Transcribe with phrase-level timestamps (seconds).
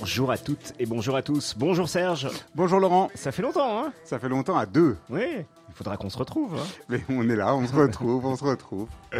[0.00, 1.54] Bonjour à toutes et bonjour à tous.
[1.58, 2.26] Bonjour Serge.
[2.54, 3.10] Bonjour Laurent.
[3.14, 4.96] Ça fait longtemps, hein Ça fait longtemps à deux.
[5.10, 5.26] Oui.
[5.68, 6.54] Il faudra qu'on se retrouve.
[6.54, 6.66] Hein.
[6.88, 8.88] Mais on est là, on se retrouve, on se retrouve.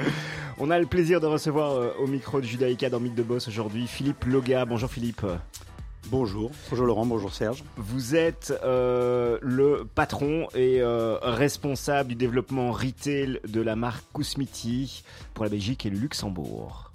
[0.59, 3.49] On a le plaisir de recevoir euh, au micro de Judaïka dans Mythe de Boss
[3.49, 4.65] aujourd'hui Philippe Loga.
[4.65, 5.25] Bonjour Philippe.
[6.09, 7.63] Bonjour, bonjour Laurent, bonjour Serge.
[7.77, 15.05] Vous êtes euh, le patron et euh, responsable du développement retail de la marque Kousmiti
[15.35, 16.90] pour la Belgique et le Luxembourg.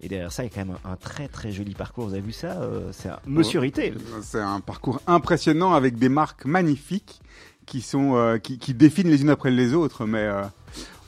[0.00, 2.06] Et derrière ça, il y a quand même un, un très très joli parcours.
[2.06, 3.94] Vous avez vu ça euh, C'est un Monsieur Retail.
[4.22, 7.20] C'est un parcours impressionnant avec des marques magnifiques
[7.66, 10.06] qui sont euh, qui, qui définent les unes après les autres.
[10.06, 10.42] Mais euh,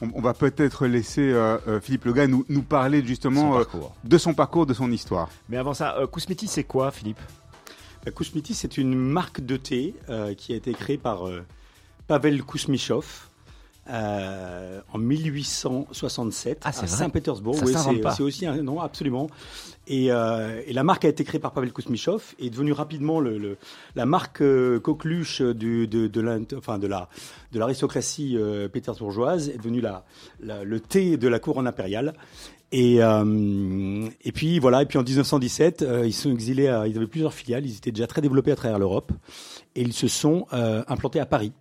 [0.03, 4.19] on, on va peut-être laisser euh, Philippe Loga nous, nous parler justement Son euh, de
[4.19, 5.29] son parcours, de son histoire.
[5.49, 7.21] Mais avant ça, euh, Kousmiti, c'est quoi, Philippe?
[8.15, 11.45] Kousmiti, c'est une marque de thé euh, qui a été créée par euh,
[12.09, 13.29] Pavel Kousmichov
[13.91, 17.55] euh, en 1867 Ah, à Saint-Pétersbourg.
[17.67, 17.73] Oui,
[18.17, 19.29] c'est aussi un nom, absolument.
[19.87, 23.19] Et, euh, et la marque a été créée par Pavel Kousmichov et est devenue rapidement
[23.21, 23.57] le, le-
[23.97, 26.09] la marque euh, coqueluche du, de,
[26.57, 27.09] enfin, la
[27.53, 30.05] l'aristocratie euh, pétersbourgeoise est devenue la,
[30.41, 32.13] la- le thé de la couronne impériale.
[32.73, 36.97] Et, euh, et puis voilà, et puis en 1917, euh, ils sont exilés, à, ils
[36.97, 39.11] avaient plusieurs filiales, ils étaient déjà très développés à travers l'Europe,
[39.75, 41.53] et ils se sont euh, implantés à Paris.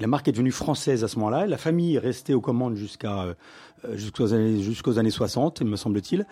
[0.00, 1.46] La marque est devenue française à ce moment-là.
[1.46, 3.34] La famille est restée aux commandes jusqu'à euh,
[3.94, 6.26] jusqu'aux années jusqu'aux années 60, me semble-t-il.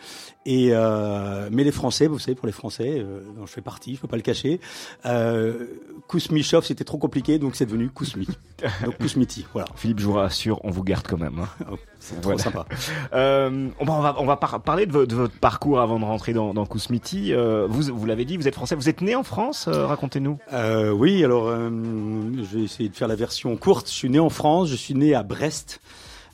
[0.47, 3.95] Et euh, mais les Français, vous savez, pour les Français, euh, dont je fais partie,
[3.97, 4.61] je peux pas le cacher.
[5.07, 5.67] Euh,
[6.07, 8.27] Kousmichov, c'était trop compliqué, donc c'est devenu Kousmi.
[8.85, 9.69] Donc Kousmiti, voilà.
[9.77, 11.39] Philippe, je vous rassure, on vous garde quand même.
[11.39, 11.77] hein.
[12.01, 12.39] C'est Voilà.
[12.43, 12.67] trop sympa.
[13.13, 16.33] Euh, on va, on va, par- parler de, vo- de votre parcours avant de rentrer
[16.33, 17.33] dans, dans Kousmiti.
[17.33, 18.75] Euh, vous, vous l'avez dit, vous êtes français.
[18.75, 20.39] Vous êtes né en France euh, Racontez-nous.
[20.53, 21.71] Euh, oui, alors euh,
[22.39, 23.89] je vais essayer de faire la version courte.
[23.89, 25.81] Je suis né en France, je suis né à Brest.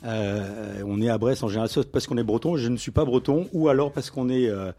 [0.05, 3.05] Euh, on est à Brest en général parce qu'on est breton, je ne suis pas
[3.05, 4.71] breton, ou alors parce qu'on est euh,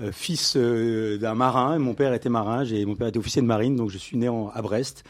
[0.00, 1.78] euh, fils d'un marin.
[1.78, 4.62] Mon père était marin, mon père était officier de marine, donc je suis né à
[4.62, 5.04] Brest.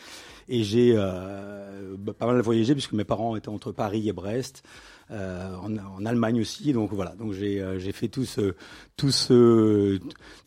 [0.48, 4.64] Et j'ai bah, pas mal voyagé puisque mes parents étaient entre Paris et Brest,
[5.10, 6.72] euh, en, en Allemagne aussi.
[6.72, 8.54] Donc voilà, donc j'ai euh, j'ai fait tout ce
[8.96, 9.98] tout ce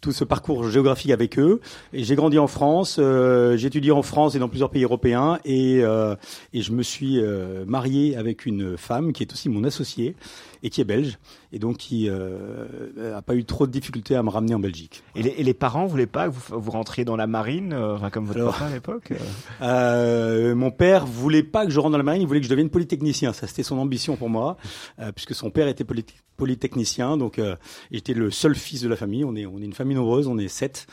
[0.01, 1.59] tout ce parcours géographique avec eux.
[1.91, 5.39] Et j'ai grandi en France, euh, j'ai étudié en France et dans plusieurs pays européens,
[5.45, 6.15] et euh,
[6.53, 10.15] et je me suis euh, marié avec une femme qui est aussi mon associée
[10.63, 11.19] et qui est belge,
[11.51, 15.03] et donc qui euh, a pas eu trop de difficultés à me ramener en Belgique.
[15.15, 17.97] Et les, et les parents voulaient pas que vous, vous rentriez dans la marine, euh,
[18.11, 19.17] comme votre Alors- papa à l'époque euh
[19.61, 22.49] Euh, mon père voulait pas que je rentre dans la marine, il voulait que je
[22.49, 23.33] devienne polytechnicien.
[23.33, 24.57] Ça, c'était son ambition pour moi,
[24.99, 26.05] euh, puisque son père était poly-
[26.37, 27.17] polytechnicien.
[27.17, 27.55] Donc, euh,
[27.91, 29.23] j'étais le seul fils de la famille.
[29.25, 30.87] On est, on est une famille nombreuse, on est sept.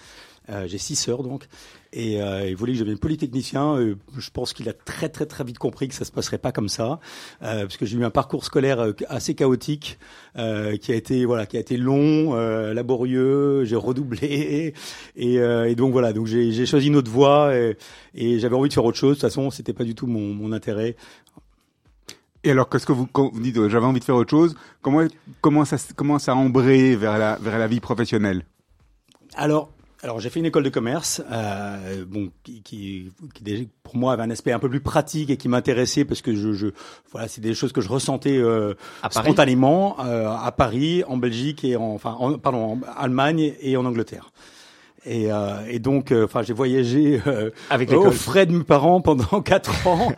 [0.51, 1.47] Euh, J'ai six sœurs donc,
[1.93, 3.77] et euh, il voulait que je devienne polytechnicien.
[3.77, 6.51] Euh, je pense qu'il a très très très vite compris que ça se passerait pas
[6.51, 6.99] comme ça,
[7.43, 9.99] euh, parce que j'ai eu un parcours scolaire euh, assez chaotique,
[10.37, 13.65] euh, qui a été voilà, qui a été long, euh, laborieux.
[13.65, 14.75] J'ai redoublé,
[15.17, 17.77] et, euh, et donc voilà, donc j'ai choisi une autre voie, et,
[18.15, 19.11] et j'avais envie de faire autre chose.
[19.11, 20.97] De toute façon, c'était pas du tout mon, mon intérêt.
[22.43, 25.07] Et alors, qu'est-ce que vous, quand vous dites j'avais envie de faire autre chose Comment
[25.43, 28.45] comment ça comment ça a embrayé vers la vers la vie professionnelle?
[29.35, 29.71] Alors,
[30.03, 34.23] alors j'ai fait une école de commerce, euh, bon, qui, qui, qui pour moi avait
[34.23, 36.69] un aspect un peu plus pratique et qui m'intéressait parce que je, je
[37.13, 41.65] voilà, c'est des choses que je ressentais euh, À spontanément euh, à Paris, en Belgique
[41.65, 44.31] et en, enfin, en, pardon, en Allemagne et en Angleterre.
[45.07, 49.01] Et, euh, et donc, euh, enfin, j'ai voyagé euh, Avec aux frais de mes parents
[49.01, 50.13] pendant quatre ans.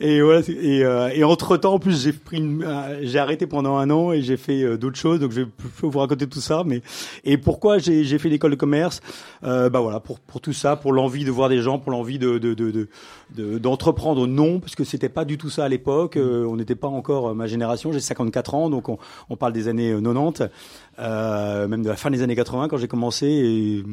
[0.00, 3.76] et, et Et, euh, et entre temps, en plus, j'ai pris, euh, j'ai arrêté pendant
[3.78, 5.18] un an et j'ai fait d'autres choses.
[5.18, 5.46] Donc, je vais
[5.82, 6.62] vous raconter tout ça.
[6.66, 6.82] Mais
[7.24, 9.00] et pourquoi j'ai j'ai fait l'école de commerce?
[9.44, 12.18] Euh, Bah voilà, pour pour tout ça, pour l'envie de voir des gens, pour l'envie
[12.18, 12.88] de de de de-
[13.36, 14.26] de- d'entreprendre.
[14.26, 16.16] non, parce que c'était pas du tout ça à l'époque.
[16.16, 17.92] Euh, on n'était pas encore euh, ma génération.
[17.92, 18.98] J'ai 54 ans, donc on,
[19.28, 20.44] on parle des années euh, 90,
[20.98, 23.26] euh, même de la fin des années 80 quand j'ai commencé.
[23.26, 23.84] Et,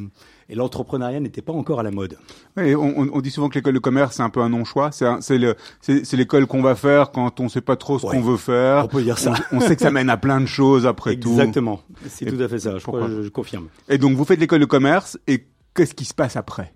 [0.49, 2.17] et l'entrepreneuriat n'était pas encore à la mode.
[2.55, 4.91] Ouais, on, on- dit souvent que l'école de commerce c'est un peu un non-choix.
[4.91, 8.13] C'est l'école qu'on va faire quand on sait pas trop ce Ouais.
[8.15, 8.85] qu'on veut faire.
[8.85, 9.33] On peut dire ça.
[9.51, 11.29] On, on sait que ça mène à plein de choses après tout.
[11.31, 11.81] Exactement.
[12.07, 12.77] C'est tout à fait ça.
[12.77, 13.67] Je, crois, je, je confirme.
[13.89, 15.45] Et donc vous faites l'école de commerce et
[15.75, 16.73] qu'est-ce qui se passe après?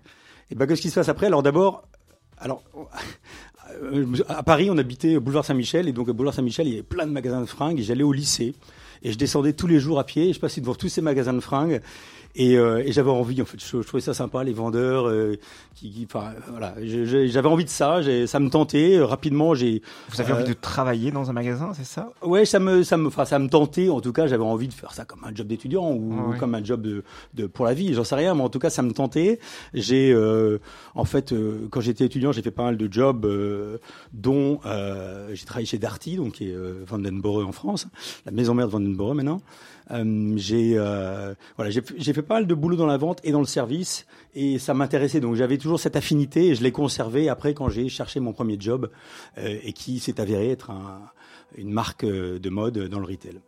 [0.50, 1.26] Et ben, qu'est-ce qui se passe après?
[1.28, 1.88] Alors d'abord,
[2.42, 2.62] alors
[3.82, 6.74] euh, à Paris, on habitait au boulevard Saint-Michel et donc au boulevard Saint-Michel, il y
[6.74, 7.80] avait plein de magasins de fringues.
[7.80, 8.54] Et j'allais au lycée
[9.02, 10.30] et je descendais tous les jours à pied.
[10.30, 11.80] Et je passais devant tous ces magasins de fringues
[12.34, 15.36] et, euh, et j'avais envie, en fait, je, je, trouvais ça sympa, les vendeurs, euh,
[15.74, 18.96] qui, enfin, voilà, j'avais envie de ça, ça me tentait.
[18.96, 19.82] Euh, rapidement, j'ai.
[20.10, 22.10] Vous avez envie de travailler dans un magasin, c'est ça?
[22.22, 23.90] Ouais, ça me, ça me, enfin, ça me tentait.
[23.90, 26.64] En tout cas, j'avais envie de faire ça comme un job d'étudiant ou, comme un
[26.64, 27.92] job de, de pour la vie.
[27.92, 29.38] J'en sais rien, mais en tout cas, ça me tentait.
[29.74, 30.16] J'ai,
[30.94, 31.34] en fait,
[31.70, 33.26] quand j'étais étudiant, j'ai fait pas mal de jobs,
[34.14, 34.58] dont
[35.32, 36.56] j'ai travaillé chez Darty, donc qui est
[36.86, 37.88] Vandenborre en France,
[38.24, 39.42] la maison mère de Vandenborre maintenant.
[39.92, 43.40] Euh, j'ai euh, voilà, j'ai fait pas mal de boulot dans la vente et dans
[43.40, 45.20] le service et ça m'intéressait.
[45.20, 48.56] Donc j'avais toujours cette affinité et je l'ai conservé après quand j'ai cherché mon premier
[48.58, 48.90] job
[49.38, 51.02] euh, et qui s'est avéré être un,
[51.56, 53.40] une marque de mode dans le retail.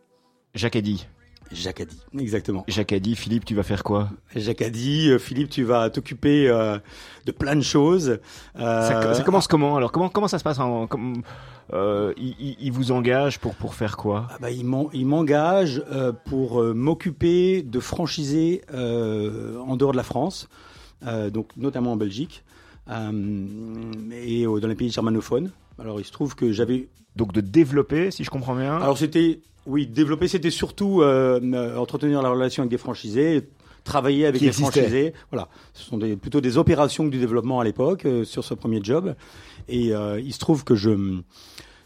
[0.53, 1.07] Jacques Eddy.
[1.51, 2.63] Jacques Addy, exactement.
[2.67, 4.09] Jacques Addy, Philippe, tu vas faire quoi?
[4.35, 6.47] Jacques Addy, Philippe, tu vas t'occuper
[7.25, 8.19] de plein de choses.
[8.57, 9.77] Ça, ça, commence comment?
[9.77, 10.87] Alors comment comment ça se passe en,
[11.73, 14.27] euh, il, il, vous engage pour pour faire quoi?
[14.29, 20.03] Ah bah, Il m'engage euh, pour euh, m'occuper de franchiser euh, en dehors de la
[20.03, 20.47] France,
[21.07, 22.43] euh, donc notamment en Belgique
[22.87, 25.49] et dans les pays germanophones.
[25.79, 28.75] Alors il se trouve que j'avais donc de développer, si je comprends bien.
[28.77, 33.47] Alors c'était oui développer, c'était surtout entretenir la relation avec des franchisés,
[33.83, 35.13] travailler avec des franchisés.
[35.31, 39.15] Voilà, ce sont des, plutôt des opérations du développement à l'époque sur ce premier job.
[39.67, 40.91] Et il se trouve que je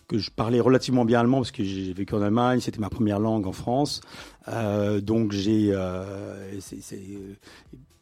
[0.09, 3.19] que je parlais relativement bien allemand parce que j'ai vécu en Allemagne, c'était ma première
[3.19, 4.01] langue en France.
[4.49, 6.57] Euh, donc j'ai euh,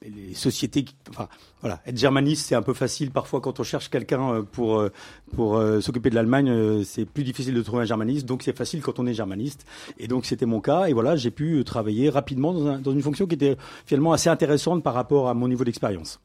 [0.02, 1.28] les sociétés, enfin
[1.62, 4.90] voilà, être germaniste c'est un peu facile parfois quand on cherche quelqu'un euh, pour euh,
[5.36, 8.82] pour euh, s'occuper de l'Allemagne, c'est plus difficile de trouver un germaniste, donc c'est facile
[8.82, 9.66] quand on est germaniste.
[9.98, 13.28] Et donc c'était mon cas et voilà, j'ai pu travailler rapidement dans, dans une fonction
[13.28, 16.20] qui était finalement assez intéressante par rapport à mon niveau d'expérience.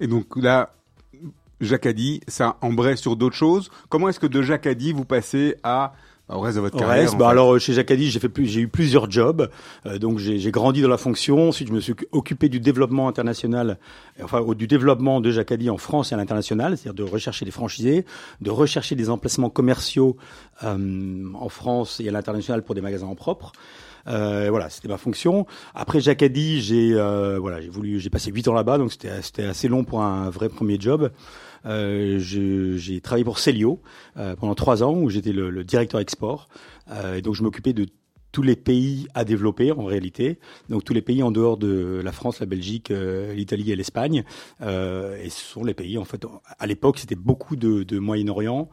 [0.00, 0.74] Et donc là,
[1.60, 3.70] Jacadi, ça embraye sur d'autres choses.
[3.88, 5.94] Comment est-ce que de Jacadi, vous passez à
[6.28, 7.02] au reste de votre carrière.
[7.02, 9.48] Reste, bah alors chez Jacadi, j'ai fait plus, j'ai eu plusieurs jobs.
[9.86, 11.50] Euh, donc j'ai grandi dans la fonction.
[11.50, 13.78] Ensuite, je me suis occupé du développement international,
[14.20, 18.04] enfin du développement de Jacadi en France et à l'international, c'est-à-dire de rechercher des franchisés,
[18.40, 20.16] de rechercher des emplacements commerciaux
[20.64, 23.52] euh, en France et à l'international pour des magasins en propre.
[24.06, 25.46] Euh, voilà, c'était ma fonction.
[25.74, 29.44] Après Jacadi, j'ai euh, voilà, j'ai voulu, j'ai passé huit ans là-bas, donc c'était c'était
[29.44, 31.10] assez long pour un vrai premier job.
[31.66, 33.80] Euh, j'ai travaillé pour Celio
[34.16, 36.48] euh, pendant trois ans où j'étais le, le, directeur export.
[36.90, 37.86] Euh, et donc je m'occupais de
[38.36, 40.38] tous les pays à développer en réalité,
[40.68, 44.24] donc tous les pays en dehors de la France, la Belgique, euh, l'Italie et l'Espagne.
[44.60, 46.24] Euh, et ce sont les pays en fait.
[46.58, 48.68] À l'époque, c'était beaucoup de, de Moyen-Orient,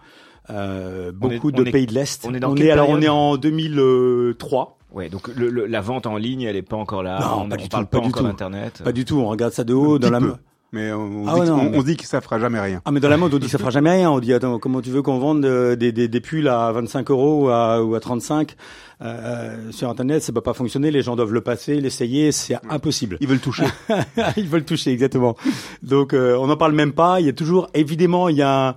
[0.49, 2.25] euh, beaucoup de pays de l'Est.
[2.25, 4.79] On est dans on est, alors on est en 2003.
[4.93, 7.19] Ouais, donc le, le, la vente en ligne, elle est pas encore là.
[7.19, 8.27] Non, on, pas on du parle tout, pas, pas du encore tout.
[8.27, 8.81] d'internet.
[8.83, 9.17] Pas du tout.
[9.19, 10.19] On regarde ça de haut dans la.
[10.19, 10.33] Peu.
[10.71, 12.81] Mais on, Ah dit, ouais, non, on, mais- on dit que ça fera jamais rien.
[12.85, 14.09] Ah mais dans la mode on dit que ça fera jamais rien.
[14.09, 17.11] On dit attends comment tu veux qu'on vende euh, des, des, des pulls à 25
[17.11, 18.55] euros ou à, ou à 35
[19.03, 20.89] euh, sur internet ça peut pas fonctionner.
[20.89, 23.17] Les gens doivent le passer, l'essayer, c'est impossible.
[23.21, 23.65] Ils veulent toucher.
[24.37, 25.35] Ils veulent toucher exactement.
[25.83, 27.19] Donc euh, on n'en parle même pas.
[27.19, 28.75] Il y a toujours évidemment il y a un,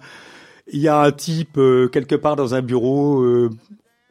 [0.71, 3.23] il y a un type euh, quelque part dans un bureau.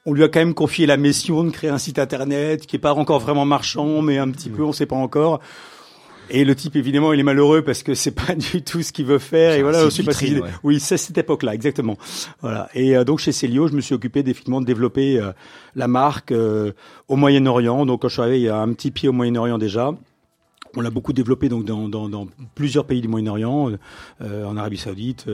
[0.05, 2.79] On lui a quand même confié la mission de créer un site internet qui est
[2.79, 5.39] pas encore vraiment marchand, mais un petit peu, on sait pas encore.
[6.31, 9.05] Et le type, évidemment, il est malheureux parce que c'est pas du tout ce qu'il
[9.05, 9.53] veut faire.
[9.53, 10.49] Et voilà, je sais pas vitrine, si- ouais.
[10.63, 11.97] Oui, c'est cette époque-là, exactement.
[12.41, 12.67] Voilà.
[12.73, 15.31] Et euh, donc chez Celio, je me suis occupé définitivement de développer euh,
[15.75, 16.71] la marque euh,
[17.07, 17.85] au Moyen-Orient.
[17.85, 19.91] Donc quand je suis arrivé, il y a un petit pied au Moyen-Orient déjà.
[20.77, 23.71] On l'a beaucoup développé donc dans, dans, dans plusieurs pays du Moyen-Orient,
[24.21, 25.25] euh, en Arabie Saoudite,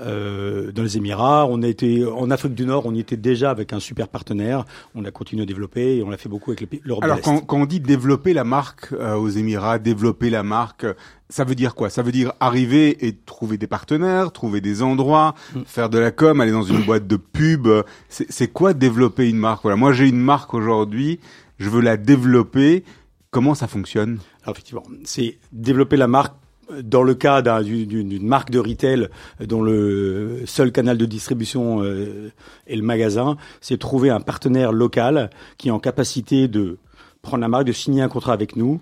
[0.00, 1.46] euh, dans les Émirats.
[1.48, 4.64] On a été en Afrique du Nord, on y était déjà avec un super partenaire.
[4.94, 7.58] On a continué à développer et on l'a fait beaucoup avec l'Europe Alors quand, quand
[7.58, 10.86] on dit développer la marque euh, aux Émirats, développer la marque,
[11.28, 11.90] ça veut dire quoi?
[11.90, 15.60] Ça veut dire arriver et trouver des partenaires, trouver des endroits, Mm.
[15.66, 17.68] faire de la com, aller dans une boîte de pub.
[18.08, 19.62] C'est c'est quoi développer une marque?
[19.62, 21.20] Voilà, moi j'ai une marque aujourd'hui,
[21.58, 22.84] je veux la développer.
[23.30, 24.18] Comment ça fonctionne?
[24.42, 26.34] Alors effectivement, c'est développer la marque
[26.82, 29.08] dans le cas d'un- d'une marque de retail
[29.40, 32.30] dont le seul canal de distribution euh,
[32.66, 36.76] est le magasin, c'est trouver un partenaire local qui est en capacité de
[37.22, 38.80] prendre la marque, de signer un contrat avec nous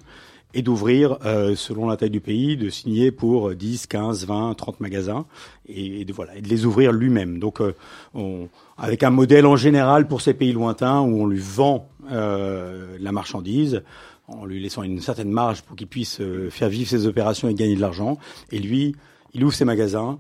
[0.55, 4.81] et d'ouvrir, euh, selon la taille du pays, de signer pour 10, 15, 20, 30
[4.81, 5.27] magasins
[5.69, 7.39] et, et de, voilà, et de les ouvrir lui-même.
[7.39, 7.75] Donc, euh,
[8.15, 12.97] on, avec un modèle en général pour ces pays lointains où on lui vend euh,
[13.01, 13.83] la marchandise,
[14.29, 17.55] en lui laissant une certaine marge pour qu'il puisse euh, faire vivre ses opérations et
[17.55, 18.19] gagner de l'argent.
[18.51, 18.95] Et lui,
[19.35, 20.19] il ouvre ses magasins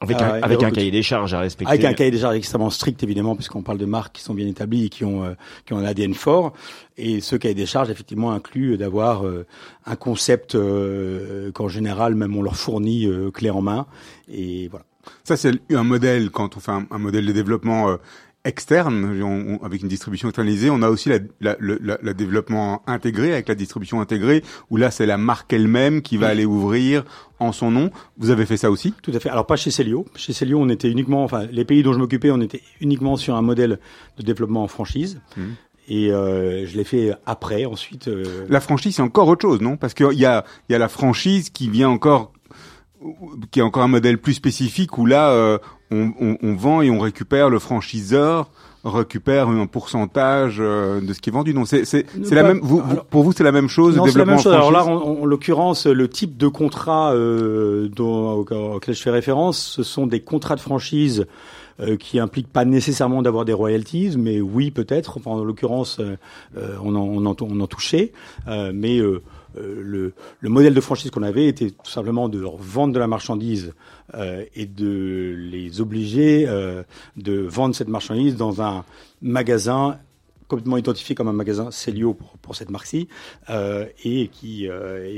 [0.00, 1.70] Avec, un, et avec un cahier des charges à respecter.
[1.70, 4.46] avec un cahier des charges extrêmement strict, évidemment, puisqu'on parle de marques qui sont bien
[4.46, 5.34] établies et qui ont, euh,
[5.64, 6.52] qui ont un ADN fort.
[6.96, 9.46] Et ce cahier des charges, effectivement, inclut d'avoir euh,
[9.84, 13.86] un concept euh, qu'en général, même on leur fournit euh, clé en main.
[14.28, 14.84] Et voilà.
[15.24, 17.96] Ça c'est un modèle quand on fait un, un modèle de développement euh,
[18.46, 20.70] externe, on- on- avec une distribution externalisée.
[20.70, 24.90] On a aussi la, la- la- le développement intégré, avec la distribution intégrée, où là,
[24.90, 27.04] c'est la marque elle-même qui va aller ouvrir
[27.38, 27.90] en son nom.
[28.18, 28.94] Vous avez fait ça aussi?
[29.02, 29.28] Tout à fait.
[29.28, 30.06] Alors pas chez Célio.
[30.14, 33.34] Chez Célio, on était uniquement, enfin, les pays dont je m'occupais, on était uniquement sur
[33.36, 33.78] un modèle
[34.18, 35.20] de développement en franchise.
[35.36, 35.54] Mhm.
[35.88, 38.08] Et euh, je l'ai fait après, ensuite.
[38.08, 39.76] euh, La franchise, c'est encore autre chose, non?
[39.76, 42.32] Parce qu'il y a, il y a la franchise qui vient encore,
[43.50, 45.58] qui est encore un modèle plus spécifique où là, euh,
[45.90, 48.50] on, on- on vend et on récupère le franchiseur
[48.84, 51.52] récupère un pourcentage euh, de ce qui est vendu.
[51.52, 52.60] Donc c'est c'est c'est la même.
[52.62, 53.96] Vous, alors- pour vous, c'est la même chose.
[53.96, 54.52] Non, c'est la même chose.
[54.52, 58.32] Alors là, en, en l'occurrence, le type de contrat euh, dont,
[58.74, 61.26] auquel je fais référence, ce sont des contrats de franchise
[61.78, 65.18] euh, qui impliquent pas nécessairement d'avoir des royalties, mais oui, peut-être.
[65.26, 66.16] En l'occurrence, euh,
[66.56, 68.12] euh, on, en, on, touchait,
[68.46, 69.22] mais le,
[69.54, 73.74] le modèle de franchise qu'on avait était tout simplement de leur vendre de la marchandise
[74.54, 76.46] et de les obliger
[77.16, 78.84] de vendre cette marchandise dans un
[79.20, 79.98] magasin
[80.48, 83.08] complètement identifié comme un magasin Célio pour, cette marque-ci,
[84.04, 84.68] et qui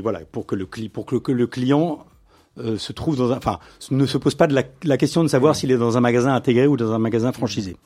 [0.02, 2.06] voilà pour que le client
[2.58, 3.58] euh, se trouve dans un, enfin
[3.90, 6.34] ne se pose pas de la, la question de savoir s'il est dans un magasin
[6.34, 7.76] intégré ou dans un magasin franchisé.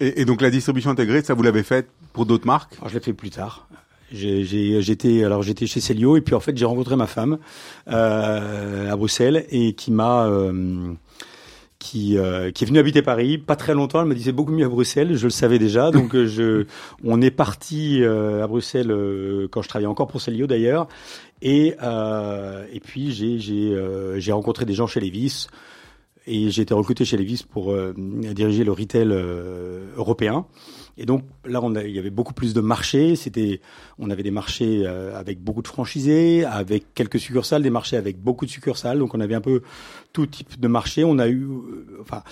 [0.00, 2.74] et, et donc la distribution intégrée, ça vous l'avez fait pour d'autres marques?
[2.78, 3.66] Alors je l'ai fait plus tard.
[4.12, 7.38] J'étais alors j'étais chez Célio et puis en fait j'ai rencontré ma femme
[7.88, 10.92] euh, à Bruxelles et qui m'a euh,
[11.86, 14.00] qui euh, qui est venue habiter Paris pas très longtemps.
[14.00, 15.16] Elle me disait beaucoup mieux à Bruxelles.
[15.16, 16.66] Je le savais déjà donc euh, je
[17.04, 20.88] on est parti euh, à Bruxelles euh, quand je travaillais encore pour Célio d'ailleurs
[21.42, 25.46] et euh, et puis j'ai j'ai euh, j'ai rencontré des gens chez Levis
[26.26, 30.46] et j'ai été recruté chez Levis pour euh, diriger le retail euh, européen.
[30.98, 33.16] Et donc là, on a, il y avait beaucoup plus de marchés.
[33.16, 33.60] C'était,
[33.98, 38.18] on avait des marchés euh, avec beaucoup de franchisés, avec quelques succursales, des marchés avec
[38.18, 38.98] beaucoup de succursales.
[38.98, 39.62] Donc on avait un peu
[40.16, 41.04] tout type de marché.
[41.04, 42.22] On a eu, euh, enfin,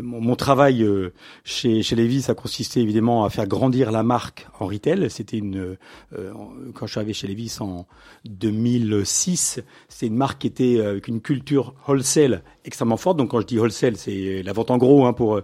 [0.00, 1.12] mon, travail euh,
[1.44, 5.10] chez chez Levis a consisté évidemment à faire grandir la marque en retail.
[5.10, 5.76] C'était une,
[6.16, 6.32] euh,
[6.72, 7.86] quand je suis arrivé chez Levis en
[8.24, 9.60] 2006,
[9.90, 13.18] c'est une marque qui était avec une culture wholesale extrêmement forte.
[13.18, 15.42] Donc quand je dis wholesale, c'est la vente en gros hein, pour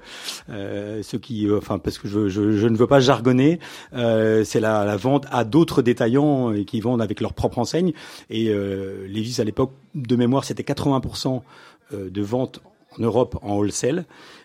[0.48, 3.60] euh, ceux qui, enfin parce que je, ne veux pas jargonner,
[3.92, 7.92] c'est la, la vente à d'autres détaillants qui vendent avec leur propre enseigne.
[8.30, 11.40] Et Levis à l'époque de mémoire, c'était 80% euh,
[11.92, 12.60] de vente
[12.98, 14.04] en Europe en wholesale.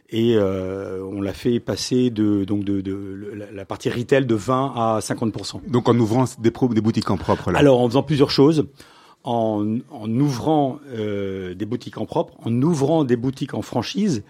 [0.10, 4.36] Et euh, on l'a fait passer de donc de, de, la, la partie retail de
[4.36, 5.68] 20 à 50%.
[5.68, 7.58] Donc en ouvrant des, pro- des boutiques en propre là.
[7.58, 8.68] Alors, en faisant plusieurs choses,
[9.24, 14.24] en, en ouvrant euh, des boutiques en propre, en ouvrant des boutiques en franchise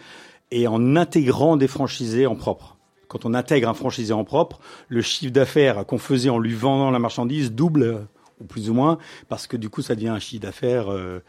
[0.51, 2.77] et en intégrant des franchisés en propre.
[3.09, 6.89] Quand on intègre un franchisé en propre, le chiffre d'affaires qu'on faisait en lui vendant
[6.89, 7.97] la marchandise double, euh,
[8.41, 8.97] ou plus ou moins,
[9.29, 11.19] parce que du coup, ça devient un chiffre d'affaires, euh,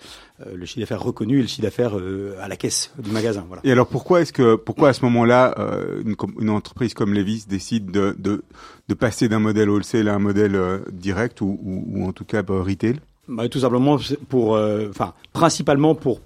[0.44, 3.44] euh, le chiffre d'affaires reconnu et le chiffre d'affaires euh, à la caisse du magasin.
[3.46, 3.62] Voilà.
[3.64, 6.02] Et alors pourquoi est-ce que pourquoi à ce moment-là euh,
[6.40, 8.44] une, entreprise comme Levis décide de de,
[8.88, 10.60] de passer d'un modèle wholesale à un modèle
[10.92, 13.00] direct ou, ou, ou en tout cas euh, retail?
[13.28, 13.98] Bah, tout simplement
[14.28, 16.20] pour, enfin, principalement pour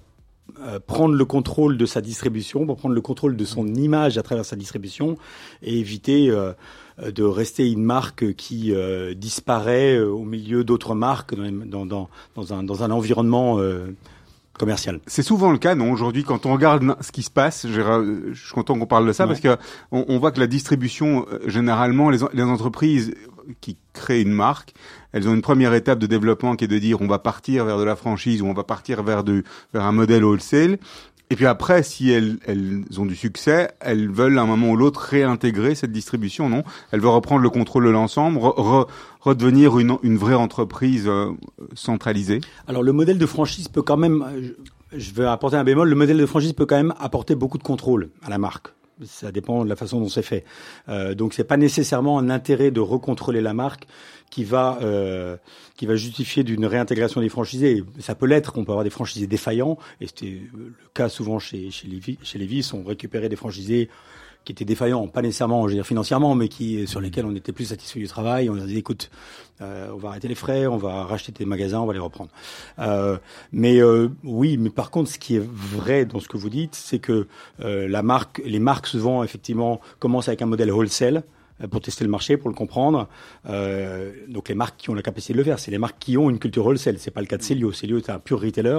[0.59, 4.23] euh, prendre le contrôle de sa distribution, pour prendre le contrôle de son image à
[4.23, 5.17] travers sa distribution
[5.63, 6.53] et éviter euh,
[7.09, 12.63] de rester une marque qui euh, disparaît euh, au milieu d'autres marques dans, dans, un,
[12.63, 13.87] dans un environnement euh,
[14.59, 14.99] commercial.
[15.07, 18.53] C'est souvent le cas, non Aujourd'hui, quand on regarde ce qui se passe, je suis
[18.53, 19.29] content qu'on parle de ça Ouais.
[19.29, 19.57] parce que
[19.91, 23.13] on, on voit que la distribution, euh, généralement, les, les entreprises
[23.59, 24.73] qui créent une marque,
[25.13, 27.77] elles ont une première étape de développement qui est de dire on va partir vers
[27.79, 29.43] de la franchise ou on va partir vers du
[29.73, 30.77] vers un modèle wholesale.
[31.31, 34.75] Et puis après, si elles, elles ont du succès, elles veulent à un moment ou
[34.75, 36.63] l'autre réintégrer cette distribution, non?
[36.91, 38.87] Elles veulent reprendre le contrôle de l'ensemble, re- re-
[39.21, 41.29] redevenir une, vraie entreprise euh,
[41.73, 42.41] centralisée?
[42.67, 46.17] Alors le modèle de franchise peut quand même, euh, vais apporter un bémol, le modèle
[46.17, 48.73] de franchise peut quand même apporter beaucoup de contrôle à la marque.
[49.05, 50.43] Ça dépend de la façon dont c'est fait.
[50.89, 53.85] Euh, donc c'est pas nécessairement un intérêt de recontrôler la marque
[54.29, 55.37] qui va euh,
[55.75, 57.83] qui va justifier d'une réintégration des franchisés.
[57.99, 61.71] Ça peut l'être, on peut avoir des franchisés défaillants, et c'était le cas souvent chez
[61.71, 63.89] chez Levi, chez on récupérait des franchisés
[64.43, 67.51] qui étaient défaillants, pas nécessairement, je veux dire financièrement, mais qui sur lesquels on était
[67.51, 68.49] plus satisfait du travail.
[68.49, 69.11] On leur disait, écoute,
[69.61, 72.31] euh, on va arrêter les frais, on va racheter tes magasins, on va les reprendre.
[72.79, 73.17] Euh,
[73.51, 76.75] mais euh, oui, mais par contre, ce qui est vrai dans ce que vous dites,
[76.75, 77.27] c'est que
[77.61, 81.23] euh, la marque, les marques souvent effectivement commencent avec un modèle wholesale.
[81.63, 83.07] Euh, pour tester le marché, pour le comprendre.
[83.49, 86.17] Euh, donc les marques qui ont la capacité de le faire, c'est les marques qui
[86.17, 86.95] ont une culture wholesale.
[86.99, 87.71] C'est pas le cas de Celio.
[87.71, 88.77] Celio est un pur retailer,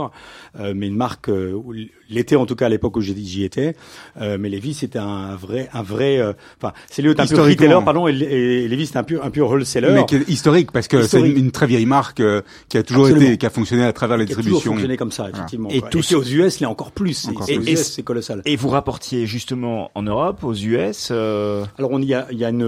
[0.59, 1.61] euh, mais une marque euh,
[2.09, 3.75] l'était en tout cas à l'époque où j'y j'y étais.
[4.21, 6.19] Euh, mais Levis c'était un vrai, un vrai.
[6.19, 9.31] euh, Enfin, Celio est un pur retailer, pardon, et, et Levis c'est un pur, un
[9.31, 9.93] pur wholesaler.
[9.93, 12.83] Mais qui est historique parce que c'est une, une très vieille marque euh, qui a
[12.83, 13.27] toujours Absolument.
[13.29, 14.73] été, qui a fonctionné à travers les qui a toujours distributions.
[14.73, 15.69] fonctionné comme ça, effectivement.
[15.71, 15.89] Et quoi.
[15.91, 17.29] tous- aux US, il y a encore plus.
[17.29, 17.63] Encore Et- plus.
[17.65, 18.43] aux Et- US, c'est colossal.
[18.45, 21.09] Et vous rapportiez justement en Europe, aux US.
[21.11, 22.63] euh, Alors on y a, il y a une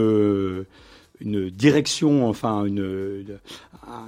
[1.20, 3.24] une direction, enfin une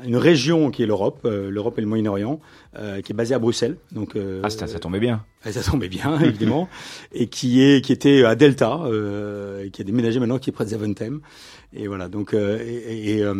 [0.05, 2.41] une région qui est l'Europe, euh, l'Europe et le Moyen-Orient,
[2.79, 3.76] euh, qui est basée à Bruxelles.
[3.93, 5.25] Donc euh, Ah, ça, ça tombait bien.
[5.45, 6.69] ça tombait bien évidemment,
[7.12, 10.53] et qui est qui était à Delta, euh, et qui a déménagé maintenant, qui est
[10.53, 11.21] près de Zaventem.
[11.73, 12.09] Et voilà.
[12.09, 13.35] Donc euh, et, et, euh,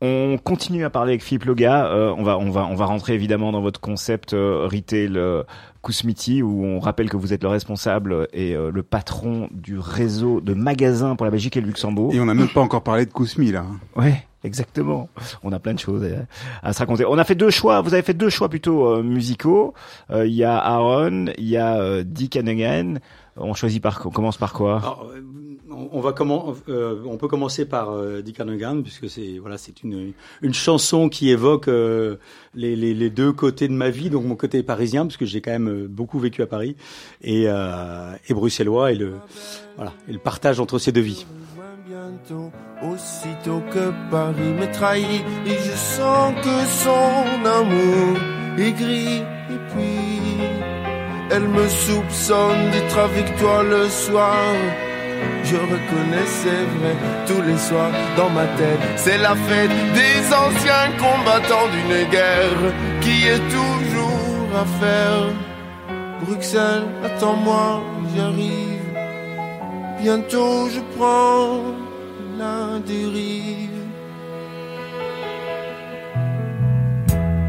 [0.00, 1.86] On continue à parler avec Philippe Loga.
[1.86, 5.42] Euh, on va, on va, on va rentrer évidemment dans votre concept euh, retail euh,
[5.82, 10.40] Kousmiti, où on rappelle que vous êtes le responsable et euh, le patron du réseau
[10.40, 12.14] de magasins pour la Belgique et le Luxembourg.
[12.14, 13.64] Et on n'a même pas encore parlé de Kousmi là.
[13.96, 15.08] Ouais, exactement.
[15.42, 17.04] On a plein de choses à, à se raconter.
[17.04, 17.80] On a fait deux choix.
[17.80, 19.74] Vous avez fait deux choix plutôt euh, musicaux.
[20.10, 22.94] Euh, Il y a Aaron, il y a euh, Dick Hannigan.
[23.36, 24.76] On choisit par, on commence par quoi?
[24.78, 25.10] Alors,
[25.70, 29.82] on, va comment, euh, on peut commencer par euh, Dick Hannigan, puisque c'est voilà, c'est
[29.82, 30.12] une
[30.42, 32.16] une chanson qui évoque euh,
[32.54, 35.40] les, les, les deux côtés de ma vie, donc mon côté parisien, parce que j'ai
[35.40, 36.76] quand même beaucoup vécu à Paris,
[37.22, 39.14] et, euh, et bruxellois, et le
[39.76, 41.24] voilà, et le partage entre ces deux vies.
[41.88, 42.50] bientôt,
[42.82, 48.18] aussitôt que Paris me trahit, et je sens que son amour
[48.58, 50.01] est gris, et puis
[51.32, 54.54] elle me soupçonne d'être avec toi le soir.
[55.44, 56.94] Je reconnais, c'est vrai,
[57.26, 62.64] tous les soirs dans ma tête, c'est la fête des anciens combattants d'une guerre
[63.00, 65.24] qui est toujours à faire.
[66.22, 67.80] Bruxelles, attends-moi,
[68.14, 68.86] j'arrive.
[70.00, 71.60] Bientôt je prends
[72.38, 73.70] la dérive.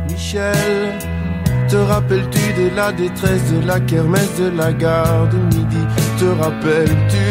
[0.07, 1.12] Michel,
[1.73, 5.83] te rappelles-tu de la détresse de la kermesse de la gare de midi?
[6.19, 7.29] Te rappelles-tu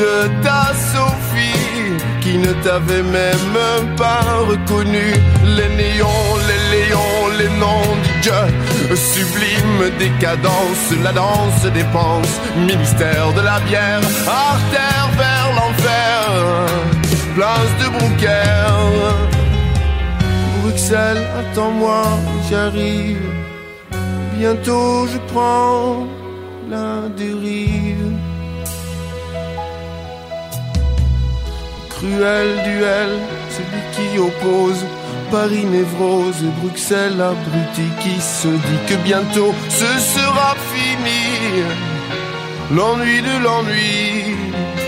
[0.00, 0.12] de
[0.44, 0.62] ta
[0.92, 5.06] Sophie qui ne t'avait même pas reconnu
[5.56, 8.42] Les néons, les léons, les noms du Dieu
[9.12, 12.36] Sublime décadence, la danse des penses.
[12.56, 14.00] Ministère de la bière,
[14.50, 16.22] artère vers l'enfer
[17.36, 18.74] Place de Brouckère
[20.60, 22.02] Bruxelles, attends-moi,
[22.50, 23.49] j'arrive.
[24.40, 26.06] Bientôt je prends
[26.70, 28.10] la dérive.
[31.90, 33.12] Cruel duel,
[33.56, 34.82] celui qui oppose
[35.30, 41.22] Paris névrose et Bruxelles abruti qui se dit que bientôt ce sera fini.
[42.74, 44.79] L'ennui de l'ennui.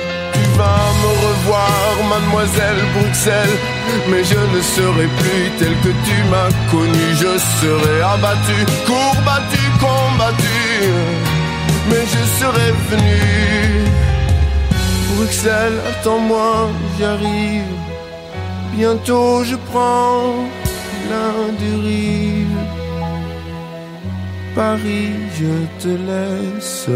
[0.57, 3.57] Vas me revoir, mademoiselle Bruxelles,
[4.11, 7.07] mais je ne serai plus tel que tu m'as connu.
[7.23, 10.63] Je serai abattu, courbattu, combattu,
[11.89, 13.23] mais je serai venu.
[15.15, 17.73] Bruxelles, attends-moi, j'arrive.
[18.77, 20.35] Bientôt je prends
[21.11, 21.29] la
[21.63, 22.59] dérive.
[24.55, 26.89] Paris, je te laisse.